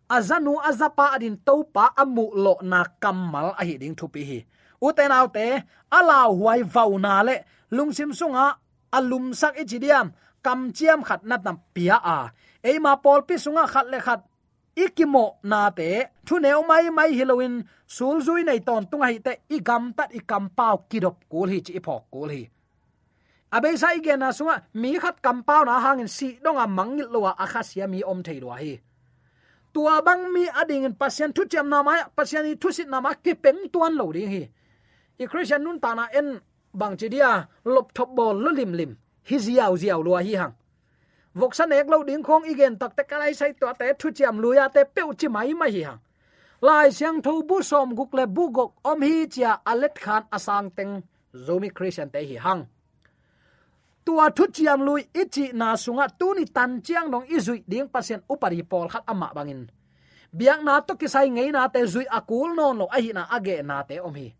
Azanu 0.08 0.56
azapa 0.56 1.12
adin 1.12 1.36
topa 1.36 1.92
amu 2.00 2.32
lo 2.32 2.56
na 2.64 2.88
kamal 2.96 3.52
a 3.60 3.62
hi 3.68 3.76
ding 3.76 3.92
thupi 3.92 4.24
hi. 4.24 4.38
Uten 4.80 5.12
autte 5.12 5.68
ala 5.92 6.32
huai 6.32 6.64
vauna 6.64 7.20
le 7.20 7.44
lungsim 7.76 8.16
sunga 8.16 8.56
alum 8.88 9.36
sak 9.36 9.60
ichidiam 9.60 10.16
kam 10.40 10.72
chiam 10.72 11.04
khat 11.04 11.20
na 11.28 11.36
tam 11.36 11.60
pia 11.76 12.00
a. 12.00 12.32
Eima 12.64 12.96
pol 13.04 13.20
pi 13.28 13.36
sunga 13.36 13.68
khat 13.68 13.86
le 13.92 14.00
khat 14.00 14.24
ikimo 14.76 15.24
na 15.42 15.70
te. 15.70 16.10
Thu 16.26 16.38
neo 16.38 16.62
mai 16.62 16.90
mai 16.90 17.10
halloween 17.18 17.64
sul 17.86 18.20
zui 18.26 18.44
nei 18.44 18.60
ton 18.60 18.86
tung 18.90 19.02
hai 19.02 19.18
te 19.18 19.32
i 19.48 19.58
gam 19.68 19.92
tat 19.96 20.14
i 20.14 20.20
kam 20.30 20.50
pau 20.58 20.76
kidop 20.90 21.16
kul 21.30 21.48
hi 21.48 21.60
chi 21.66 21.80
phok 21.86 22.04
kul 22.12 22.30
hi. 22.30 22.42
Abe 23.56 23.76
sai 23.76 24.00
ge 24.04 24.16
na 24.16 24.32
sunga, 24.32 24.56
mi 24.74 24.98
khat 24.98 25.22
kam 25.22 25.42
pau 25.42 25.64
na 25.64 25.80
hangin 25.80 26.08
si 26.08 26.38
donga 26.44 26.66
mangil 26.66 27.08
kha 27.52 27.62
sia 27.62 27.86
mi 27.86 28.02
om 28.02 28.22
thei 28.22 28.40
lo 28.40 28.50
hi. 28.50 28.80
Tua 29.72 30.02
bang 30.02 30.32
mi 30.32 30.48
ading 30.48 30.84
in 30.84 30.94
pasien 30.94 31.32
thu 31.32 31.44
chem 31.44 31.68
na 31.68 31.82
mai, 31.82 32.00
pasien 32.16 32.46
i 32.46 32.54
thu 32.56 32.72
sit 32.72 32.88
na 32.88 33.00
ma 33.00 33.14
ki 33.14 33.34
peng 33.34 33.68
tuan 33.72 33.94
lo 33.96 34.12
ding 34.12 34.30
hi. 34.30 34.42
I 35.18 35.26
christian 35.26 35.64
nun 35.64 35.80
ta 35.80 35.94
na 35.94 36.08
en 36.12 36.40
bang 36.74 36.96
chi 36.96 37.08
dia, 37.08 37.48
lop 37.64 37.92
thop 37.94 38.08
bol 38.16 38.36
lo 38.44 38.50
lim 38.50 38.72
lim. 38.72 38.96
Hi 39.28 39.36
ziaw 39.36 39.72
ziaw 39.76 40.00
lo 40.04 40.16
hi 40.16 40.34
hang 40.34 40.54
vok 41.38 41.52
san 41.58 41.76
ek 41.78 41.86
lo 41.92 41.98
ding 42.08 42.24
khong 42.26 42.44
igen 42.52 42.74
tak 42.80 42.92
te 42.96 43.02
kalai 43.10 43.32
sai 43.40 43.52
to 43.60 43.66
te 43.80 43.86
thu 44.00 44.08
chiam 44.16 44.36
luya 44.42 44.64
te 44.74 44.82
peu 44.94 45.08
chi 45.18 45.28
mai 45.28 45.52
mai 45.60 45.70
hi 45.76 45.82
hang 45.88 46.00
lai 46.60 46.88
siang 46.90 47.22
tho 47.22 47.42
bu 47.48 47.62
som 47.62 47.94
guk 47.98 48.14
le 48.14 48.24
bu 48.26 48.44
gok 48.56 48.70
om 48.90 49.00
hi 49.02 49.26
chia 49.34 49.52
alet 49.70 49.94
khan 50.04 50.22
asang 50.36 50.70
teng 50.76 50.92
zomi 51.46 51.68
christian 51.68 52.10
te 52.10 52.20
hi 52.20 52.36
hang. 52.36 52.64
Tua 54.04 54.30
thu 54.36 54.44
chiam 54.52 54.80
lui 54.86 55.02
ichi 55.12 55.52
na 55.52 55.76
sunga 55.76 56.06
tu 56.18 56.34
ni 56.34 56.44
tan 56.44 56.80
chiang 56.82 57.10
dong 57.10 57.26
izui 57.36 57.62
ding 57.66 57.88
pasien 57.88 58.20
upari 58.32 58.62
pol 58.70 58.88
khat 58.88 59.02
ama 59.06 59.28
bangin. 59.34 59.66
Biang 60.32 60.64
na 60.64 60.80
to 60.80 60.94
kisai 60.94 61.28
ngei 61.30 61.50
na 61.52 61.68
te 61.68 61.80
zui 61.92 62.06
akul 62.18 62.54
non 62.54 62.78
lo 62.78 62.86
ahi 62.96 63.12
na 63.12 63.26
age 63.36 63.62
na 63.62 63.82
te 63.82 63.98
om 64.00 64.14
hi. 64.14 64.34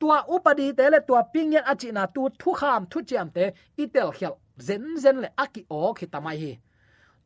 Tua 0.00 0.24
upadi 0.34 0.66
te 0.78 0.90
le 0.90 1.00
tua 1.06 1.22
pingyan 1.32 1.64
achi 1.72 1.92
na 1.92 2.06
tu 2.06 2.28
thu 2.40 2.52
kham 2.52 2.86
thu 2.90 2.98
chiam 3.08 3.28
te 3.30 3.44
itel 3.76 4.10
khel 4.18 4.34
zen 4.58 4.96
zen 5.02 5.16
le 5.22 5.28
aki 5.36 5.64
o 5.68 5.92
khi 5.92 6.06
tamai 6.06 6.36
hi. 6.42 6.52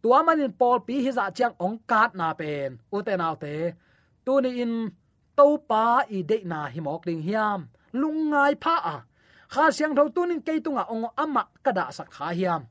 Tua 0.02 0.22
manin 0.22 0.52
pol 0.52 0.78
pi 0.86 0.94
hi 1.04 1.10
za 1.18 1.30
chang 1.30 1.54
ong 1.58 1.78
kat 1.90 2.14
na 2.14 2.32
pen. 2.40 2.78
U 2.94 3.02
te 3.06 3.16
naw 3.16 3.34
te, 3.42 3.54
tu 4.24 4.40
ni 4.40 4.50
in 4.62 4.74
to 5.36 5.46
pa 5.68 5.84
i 6.16 6.22
de 6.22 6.38
na 6.44 6.60
hi 6.72 6.80
mok 6.80 7.04
ding 7.06 7.22
hiam. 7.22 7.60
Lungai 7.92 8.54
pha 8.62 8.76
a. 8.94 8.96
Kha 9.52 9.70
siang 9.70 9.94
tho 9.96 10.08
tunin 10.14 10.40
ke 10.46 10.60
tunga 10.64 10.84
ong 10.92 11.06
ama 11.16 11.42
kada 11.64 11.90
sak 11.96 12.08
kha 12.10 12.28
hiam. 12.38 12.62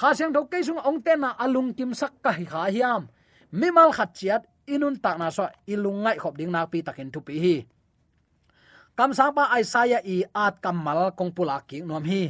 Kha 0.00 0.08
siang 0.16 0.32
tho 0.34 0.40
ke 0.52 0.58
sung 0.66 0.80
ong 0.88 1.00
te 1.04 1.12
na 1.16 1.30
alung 1.44 1.70
kim 1.76 1.92
sak 1.94 2.12
ka 2.24 2.30
hi 2.38 2.44
kha 2.52 2.62
hiam. 2.74 3.02
Mimal 3.52 3.90
khat 3.96 4.10
chiat, 4.14 4.42
inun 4.66 4.96
tak 5.02 5.18
na 5.18 5.30
so 5.30 5.44
ilungai 5.66 6.16
khop 6.22 6.34
ding 6.38 6.52
na 6.54 6.66
pi 6.70 6.78
takin 6.86 7.10
tu 7.10 7.20
pi 7.20 7.34
hi. 7.44 7.56
Kam 8.96 9.10
sang 9.12 9.32
pa 9.36 9.44
aisaya 9.54 9.98
i 10.04 10.16
at 10.44 10.54
kamal 10.62 11.10
kong 11.18 11.32
pula 11.36 11.56
ki 11.68 11.82
nom 11.82 12.04
hi 12.04 12.22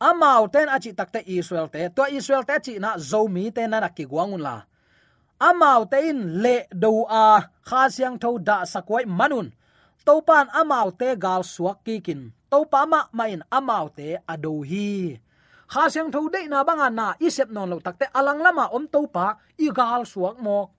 amau 0.00 0.48
ten 0.48 0.68
achi 0.68 0.94
takte 0.94 1.22
israel 1.26 1.68
te. 1.68 1.90
To 1.94 2.06
israel 2.10 2.44
te 2.46 2.56
chi 2.64 2.78
na 2.78 2.96
zomi 2.98 3.50
te 3.54 3.66
na 3.66 3.88
ki 3.88 4.04
guangun 4.06 4.42
la. 4.42 4.62
Amau 5.40 5.90
te 5.90 6.08
in 6.10 6.42
le 6.42 6.66
do 6.72 7.04
a 7.08 7.42
kha 7.68 7.88
siang 7.90 8.18
tho 8.18 8.38
da 8.38 8.64
sakwai 8.64 9.04
manun. 9.06 9.52
Topan 10.06 10.48
amau 10.54 10.90
te 10.90 11.16
gal 11.16 11.42
suak 11.42 11.84
ki 11.84 12.00
kin. 12.00 12.32
Topa 12.50 12.86
ma 12.86 13.00
main 13.12 13.42
amau 13.50 13.86
te 13.96 14.16
ado 14.32 14.62
hi. 14.62 15.20
Kha 15.72 15.90
siang 15.92 16.10
tho 16.10 16.28
de 16.32 16.48
na 16.48 16.64
banga 16.64 16.88
na 16.90 17.06
isep 17.20 17.50
non 17.50 17.70
lo 17.70 17.78
takte 17.80 18.06
alang 18.14 18.40
lama 18.40 18.64
om 18.76 18.88
topa 18.88 19.36
i 19.58 19.68
gal 19.78 20.02
suak 20.06 20.38
mo 20.40 20.70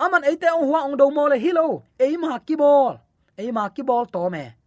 aman 0.00 0.24
eite 0.24 0.48
ong 0.48 0.64
huwa 0.64 0.88
ong 0.88 0.96
do 0.96 1.06
mo 1.12 1.28
le 1.28 1.36
hilo 1.36 1.84
eima 2.00 2.40
ki 2.40 2.56
bol. 2.56 2.96
Eima 3.36 3.68
ki 3.74 3.82
bol 3.84 4.08
to 4.08 4.30
me 4.32 4.59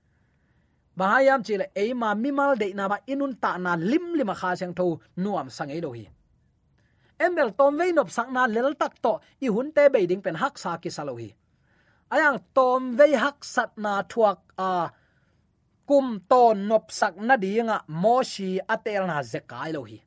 bahayam 0.98 1.44
chile 1.44 1.72
eima, 1.76 2.16
mimal 2.16 2.58
de 2.58 2.74
na 2.74 2.88
ba 2.88 2.98
inun 3.08 3.34
ta 3.42 3.58
na 3.58 3.76
lim, 3.76 4.16
lima 4.16 4.36
kha 4.36 4.56
sang 4.56 4.74
tho, 4.74 5.00
nuam 5.18 5.50
sang 5.50 5.72
e 5.72 5.80
do 5.82 5.92
hi 5.92 6.06
embel, 7.26 7.52
tom 7.58 7.78
vein 7.78 8.00
op 8.00 8.10
sang 8.12 8.34
na 8.34 8.46
lel, 8.46 8.74
tak, 8.76 9.02
to 9.02 9.20
i 9.42 9.48
hun 9.48 9.72
te 9.72 9.88
be 9.90 10.06
ding, 10.08 10.22
pen, 10.22 10.36
hak, 10.36 10.58
sa, 10.58 10.78
ki 10.78 10.90
salohi 10.90 11.30
ayang, 12.14 12.40
tom 12.54 12.94
ve 12.98 13.14
hak, 13.18 13.46
sat, 13.46 13.72
na, 13.78 14.02
thuak, 14.04 14.40
a, 14.58 14.90
kum 15.88 16.22
ton 16.30 16.68
nop, 16.70 16.92
sak, 16.92 17.18
na 17.18 17.36
dinga 17.38 17.78
moshi 17.88 18.60
atel 18.74 19.08
na 19.10 19.22
zekai 19.22 19.72
lo, 19.74 19.84
hi. 19.90 20.00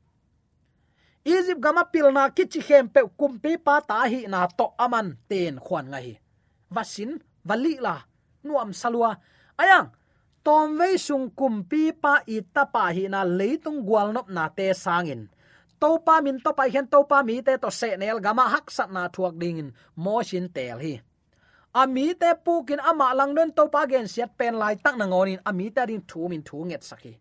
Egypt, 1.27 1.59
gama 1.59 1.83
pilna 1.91 2.29
kichi 2.31 2.61
hem 2.67 2.87
pe 2.87 3.01
kumpi 3.19 3.57
pa, 3.65 3.81
ta, 3.89 4.05
hi, 4.07 4.25
na, 4.31 4.47
to, 4.47 4.71
aman 4.79 5.17
ten 5.29 5.59
khwan 5.59 5.91
nga, 5.91 5.99
hi. 6.05 6.13
Vasin, 6.71 7.19
vali, 7.47 7.75
la, 7.85 7.95
nuam, 8.43 8.71
salua. 8.73 9.11
Ayang 9.57 9.91
tom 10.47 10.79
ve 10.79 10.95
sung 10.95 11.27
kumpi 11.35 11.91
pa 11.91 12.23
ita 12.23 12.63
pa 12.71 12.87
hi 12.95 13.11
na 13.11 13.27
leitung 13.27 13.83
gwal 13.83 14.15
nop 14.15 14.31
na 14.31 14.47
te 14.47 14.71
sangin. 14.71 15.27
To 15.75 15.99
pa 15.99 16.23
min 16.23 16.39
to 16.39 16.55
pa 16.55 16.71
hen 16.71 16.87
to 16.87 17.03
pa 17.03 17.19
mi 17.19 17.43
te 17.43 17.59
to 17.59 17.67
se 17.79 17.99
nel 17.99 18.23
gama 18.23 18.47
hak 18.53 18.71
sat 18.71 18.87
na 18.87 19.11
thuak 19.11 19.35
dingin. 19.35 19.75
Mo 19.99 20.23
shin 20.23 20.47
tel 20.55 20.79
hi. 20.79 20.93
Ami 21.75 22.15
te 22.15 22.31
pukin 22.45 22.79
ama 22.79 23.11
lang 23.11 23.35
don 23.35 23.51
to 23.51 23.67
pa 23.67 23.83
gen 23.91 24.07
siat 24.07 24.39
pen 24.39 24.55
lai 24.55 24.79
tak 24.79 24.95
na 24.95 25.05
ngonin. 25.11 25.43
Ami 25.43 25.67
ta 25.75 25.83
ding 25.83 26.03
thu 26.07 26.31
min 26.31 26.43
thu 26.47 26.63
nget 26.63 26.83
saki 26.83 27.13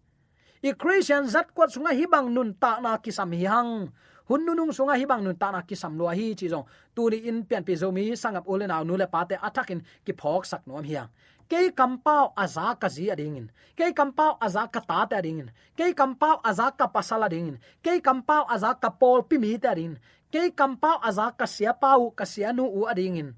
i 0.66 0.72
christian 0.72 1.28
zat 1.28 1.54
kwat 1.54 1.70
sunga 1.70 1.92
hibang 1.94 2.34
nun 2.34 2.54
ta 2.62 2.78
na 2.80 2.98
kisam 2.98 3.30
hi 3.34 3.46
hang. 3.46 3.90
Hun 4.26 4.42
nunung 4.42 4.74
sunga 4.74 4.98
hibang 4.98 5.22
nun 5.22 5.38
ta 5.38 5.50
na 5.54 5.62
kisam 5.62 5.94
lo 5.98 6.10
hi 6.10 6.34
chi 6.38 6.46
jong 6.52 6.66
tu 6.94 7.10
ni 7.10 7.18
in 7.30 7.46
pian 7.48 7.62
pi 7.66 7.74
zomi 7.74 8.14
sangap 8.22 8.46
ulen 8.52 8.74
aw 8.74 8.82
nu 8.82 8.94
le 8.96 9.06
pa 9.06 9.20
te 9.28 9.34
atakin 9.48 9.80
ki 10.04 10.12
phok 10.20 10.42
sak 10.50 10.62
nom 10.66 10.82
hiang 10.82 11.10
ke 11.50 11.60
kampau 11.78 12.32
aza 12.36 12.74
ka 12.80 12.88
zi 12.88 13.10
adingin 13.14 13.46
ke 13.78 13.86
kampau 13.98 14.32
aza 14.40 14.62
ka 14.74 14.80
ta 14.80 15.06
ta 15.10 15.16
adingin 15.20 15.48
ke 15.78 15.86
kampau 15.94 16.36
aza 16.48 16.66
ka 16.78 16.86
pasala 16.94 17.26
adingin 17.30 17.56
ke 17.84 17.92
kampau 18.06 18.44
aza 18.54 18.70
ka 18.82 18.90
pol 19.00 19.22
pi 19.28 19.36
mi 19.42 19.58
ta 19.58 19.70
adingin 19.74 19.98
ke 20.32 20.42
kampau 20.58 20.98
aza 21.08 21.26
ka 21.38 21.46
sia 21.46 21.72
pau 21.72 22.10
ka 22.18 22.24
sia 22.32 22.52
nu 22.52 22.64
u 22.78 22.80
à 22.84 22.92
adingin 22.92 23.30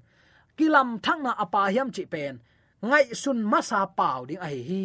kilam 0.57 0.89
thang 1.05 1.21
na 1.23 1.31
à 1.31 1.43
apa 1.43 1.61
hiam 1.73 1.89
chi 1.95 2.03
pen 2.13 2.35
ngai 2.89 3.05
sun 3.21 3.39
masa 3.51 3.79
pau 3.99 4.19
ding 4.29 4.41
ai 4.47 4.57
à 4.59 4.65
hi 4.69 4.83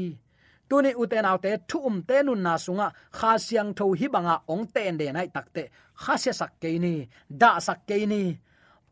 tuni 0.68 0.90
uten 1.02 1.24
autte 1.30 1.50
thu 1.68 1.78
um 1.88 1.96
te 2.08 2.22
nun 2.22 2.42
na 2.46 2.54
sunga 2.64 2.88
kha 3.18 3.30
siang 3.46 3.70
tho 3.78 3.86
hi 3.98 4.06
banga 4.14 4.36
ong 4.52 4.64
ten 4.74 4.98
de 5.00 5.06
nai 5.16 5.28
takte 5.34 5.62
kha 6.02 6.14
se 6.22 6.32
sak 6.40 6.52
ke 6.62 6.70
ni 6.84 6.94
da 7.40 7.50
sak 7.66 7.78
ke 7.88 8.06
ni. 8.12 8.22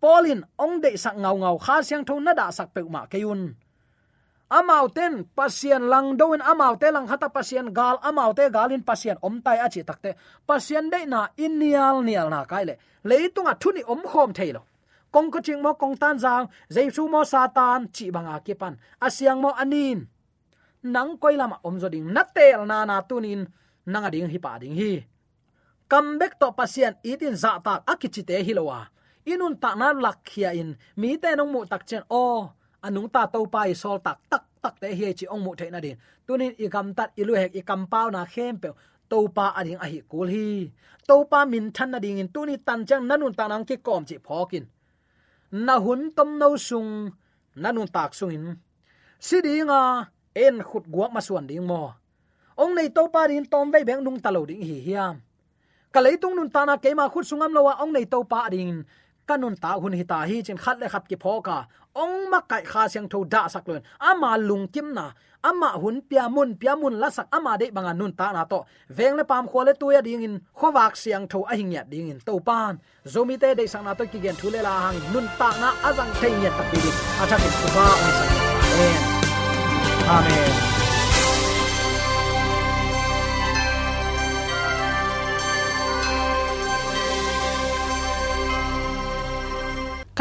Polin 0.00 0.40
ong 0.64 0.80
de 0.82 0.90
sak 0.96 1.14
ngau 1.22 1.36
ngau, 1.42 1.56
kha 1.64 1.82
siang 1.82 2.04
tho 2.04 2.14
na 2.20 2.32
da 2.40 2.50
sak 2.50 2.68
pe 2.74 2.80
ma 2.94 3.06
ke 3.12 3.18
amau 4.58 4.86
ten 4.96 5.14
pasien 5.36 5.82
lang 5.92 6.16
doin 6.20 6.42
amau 6.50 6.74
te 6.80 6.88
lang 6.94 7.06
hata 7.10 7.28
pasien 7.36 7.66
gal 7.78 7.96
amau 8.08 8.30
te 8.38 8.44
galin 8.56 8.82
pasien 8.88 9.16
om 9.26 9.40
tai 9.44 9.58
achi 9.66 9.80
takte 9.88 10.10
pasien 10.48 10.84
de 10.92 11.00
na 11.12 11.20
inial 11.44 11.96
nial 12.06 12.28
na 12.34 12.44
kaile 12.50 12.74
leitunga 13.08 13.52
thuni 13.62 13.82
om 13.92 14.02
khom 14.10 14.32
thailo 14.38 14.62
kong 15.12 15.28
ko 15.28 15.38
ching 15.44 15.60
mo 15.60 15.76
kong 15.76 16.00
tan 16.00 16.16
jang 16.16 16.48
jaisu 16.72 17.04
mo 17.04 17.20
satan, 17.22 17.92
chi 17.92 18.08
banga 18.08 18.40
ke 18.40 18.56
pan. 18.56 18.80
Asyang 18.96 19.44
mo 19.44 19.52
anin. 19.52 20.08
Nang 20.88 21.20
koi 21.20 21.36
lama 21.36 21.60
om 21.62 21.76
zoding 21.76 22.08
na 22.10 22.24
tel 22.24 22.64
na 22.64 22.88
na 22.88 23.04
tunin, 23.04 23.44
nanga 23.86 24.08
ding 24.10 24.32
hi 24.32 24.38
pa 24.40 24.56
ding 24.58 24.74
hi. 24.74 25.04
Comeback 25.86 26.40
to 26.40 26.48
pasien 26.56 26.96
itin 27.04 27.36
za 27.36 27.60
tak 27.60 27.84
akichite 27.84 28.40
hilowa. 28.40 28.88
Inun 29.28 29.60
ta 29.60 29.76
na 29.76 29.92
lakhia 29.92 30.56
in, 30.56 30.74
mi 30.96 31.20
te 31.20 31.36
nong 31.36 31.52
mu 31.52 31.60
tak 31.68 31.84
chen 31.84 32.02
o 32.08 32.48
anung 32.86 33.08
ta 33.14 33.26
to 33.26 33.46
pa 33.52 33.60
i 33.72 33.74
sol 33.82 33.98
tak 34.06 34.18
tak 34.30 34.44
tak 34.62 34.74
te 34.82 34.88
hi 34.98 35.12
chi 35.18 35.26
ong 35.26 35.42
mu 35.44 35.52
the 35.58 35.66
na 35.70 35.80
din. 35.80 35.96
Tunin 36.26 36.52
i 36.58 36.66
gam 36.74 36.94
tat 36.94 37.10
ilu 37.20 37.34
hek 37.34 37.52
i 37.54 37.62
kam 37.68 37.86
pau 37.92 38.10
na 38.10 38.22
khem 38.32 38.54
pe 38.62 38.68
to 39.10 39.18
pa 39.36 39.46
ading 39.58 39.80
a 39.84 39.86
hi 39.92 40.00
kul 40.10 40.28
hi. 40.34 40.70
To 41.08 41.16
pa 41.30 41.44
min 41.52 41.70
than 41.76 41.88
na 41.90 41.98
ding 42.04 42.18
in 42.22 42.28
tuni 42.34 42.54
tan 42.66 42.80
chang 42.88 43.04
nanun 43.08 43.34
ta 43.38 43.44
nang 43.48 43.64
ki 43.68 43.76
kom 43.86 44.02
chi 44.08 44.16
phokin 44.26 44.64
na 45.66 45.74
hun 45.84 46.00
tom 46.16 46.38
no 46.40 46.48
sung 46.56 46.90
nanun 47.62 47.88
tak 47.94 48.14
sung 48.18 48.32
in. 48.36 48.44
Sidinga 49.26 49.82
en 50.44 50.56
khut 50.68 50.84
guak 50.94 51.10
ma 51.14 51.20
suan 51.20 51.46
ding 51.50 51.66
mo. 51.70 51.82
Ong 52.62 52.72
nei 52.76 52.88
to 52.96 53.02
pa 53.14 53.22
rin 53.30 53.44
tom 53.52 53.70
ve 53.72 53.84
beng 53.88 54.02
nung 54.04 54.20
talo 54.24 54.40
ding 54.50 54.62
hi 54.68 54.76
hiam. 54.86 55.14
Ka 55.92 56.00
leitung 56.00 56.34
nun 56.36 56.50
ta 56.54 56.64
na 56.64 56.74
ke 56.82 56.90
ma 56.94 57.04
khut 57.12 57.24
sungam 57.28 57.52
lowa 57.56 57.72
ong 57.82 57.92
nei 57.92 58.06
to 58.12 58.18
pa 58.24 58.48
ding 58.54 58.84
kanun 59.28 59.54
ta 59.62 59.70
hun 59.82 59.92
hi 59.98 60.04
ta 60.04 60.18
hi 60.30 60.42
chin 60.46 60.58
khat 60.64 60.76
le 60.80 60.86
khat 60.92 61.04
ki 61.10 61.16
phoka 61.16 61.56
ong 62.02 62.30
ma 62.30 62.40
kai 62.50 62.62
kha 62.70 62.82
siang 62.92 63.08
tho 63.12 63.18
da 63.24 63.42
sak 63.48 63.68
lon 63.68 63.82
ama 64.00 64.30
lung 64.48 64.66
kim 64.74 64.94
na. 64.94 65.06
Ama 65.44 65.70
hun 65.82 66.00
pia 66.08 66.28
mun 66.28 66.54
pia 66.54 66.76
mun 66.76 66.94
la 67.02 67.10
sak. 67.10 67.26
Ama 67.32 67.58
de 67.58 67.66
banga 67.74 67.92
nun 67.94 68.12
ta 68.12 68.32
na 68.32 68.44
to. 68.44 68.64
Veng 68.96 69.16
le 69.18 69.24
pam 69.24 69.48
khole 69.50 69.72
tu 69.80 69.90
ya 69.90 70.00
ding 70.00 70.22
in. 70.22 70.34
Khowak 70.58 70.94
siang 70.96 71.26
tho 71.26 71.42
a 71.52 71.56
hing 71.56 71.72
ya 71.72 71.82
ding 71.82 72.10
in. 72.12 72.20
To 72.26 72.38
pan. 72.38 72.78
Zomi 73.12 73.36
te 73.42 73.54
de 73.54 73.66
sang 73.66 73.84
na 73.84 73.94
to 73.94 74.06
ki 74.06 74.18
gen 74.24 74.36
thule 74.36 74.60
la 74.62 74.74
hang. 74.84 74.98
Nun 75.12 75.26
ta 75.38 75.48
na 75.62 75.68
azang 75.88 76.12
thei 76.20 76.34
ya 76.44 76.50
tak 76.58 76.68
bi 76.72 76.80
a 77.22 77.24
tha 77.30 77.36
ki 77.42 77.50
ba 77.74 77.86
ong 78.04 78.12
sa 78.18 78.24
amen. 78.66 79.00
Amen. 80.16 80.71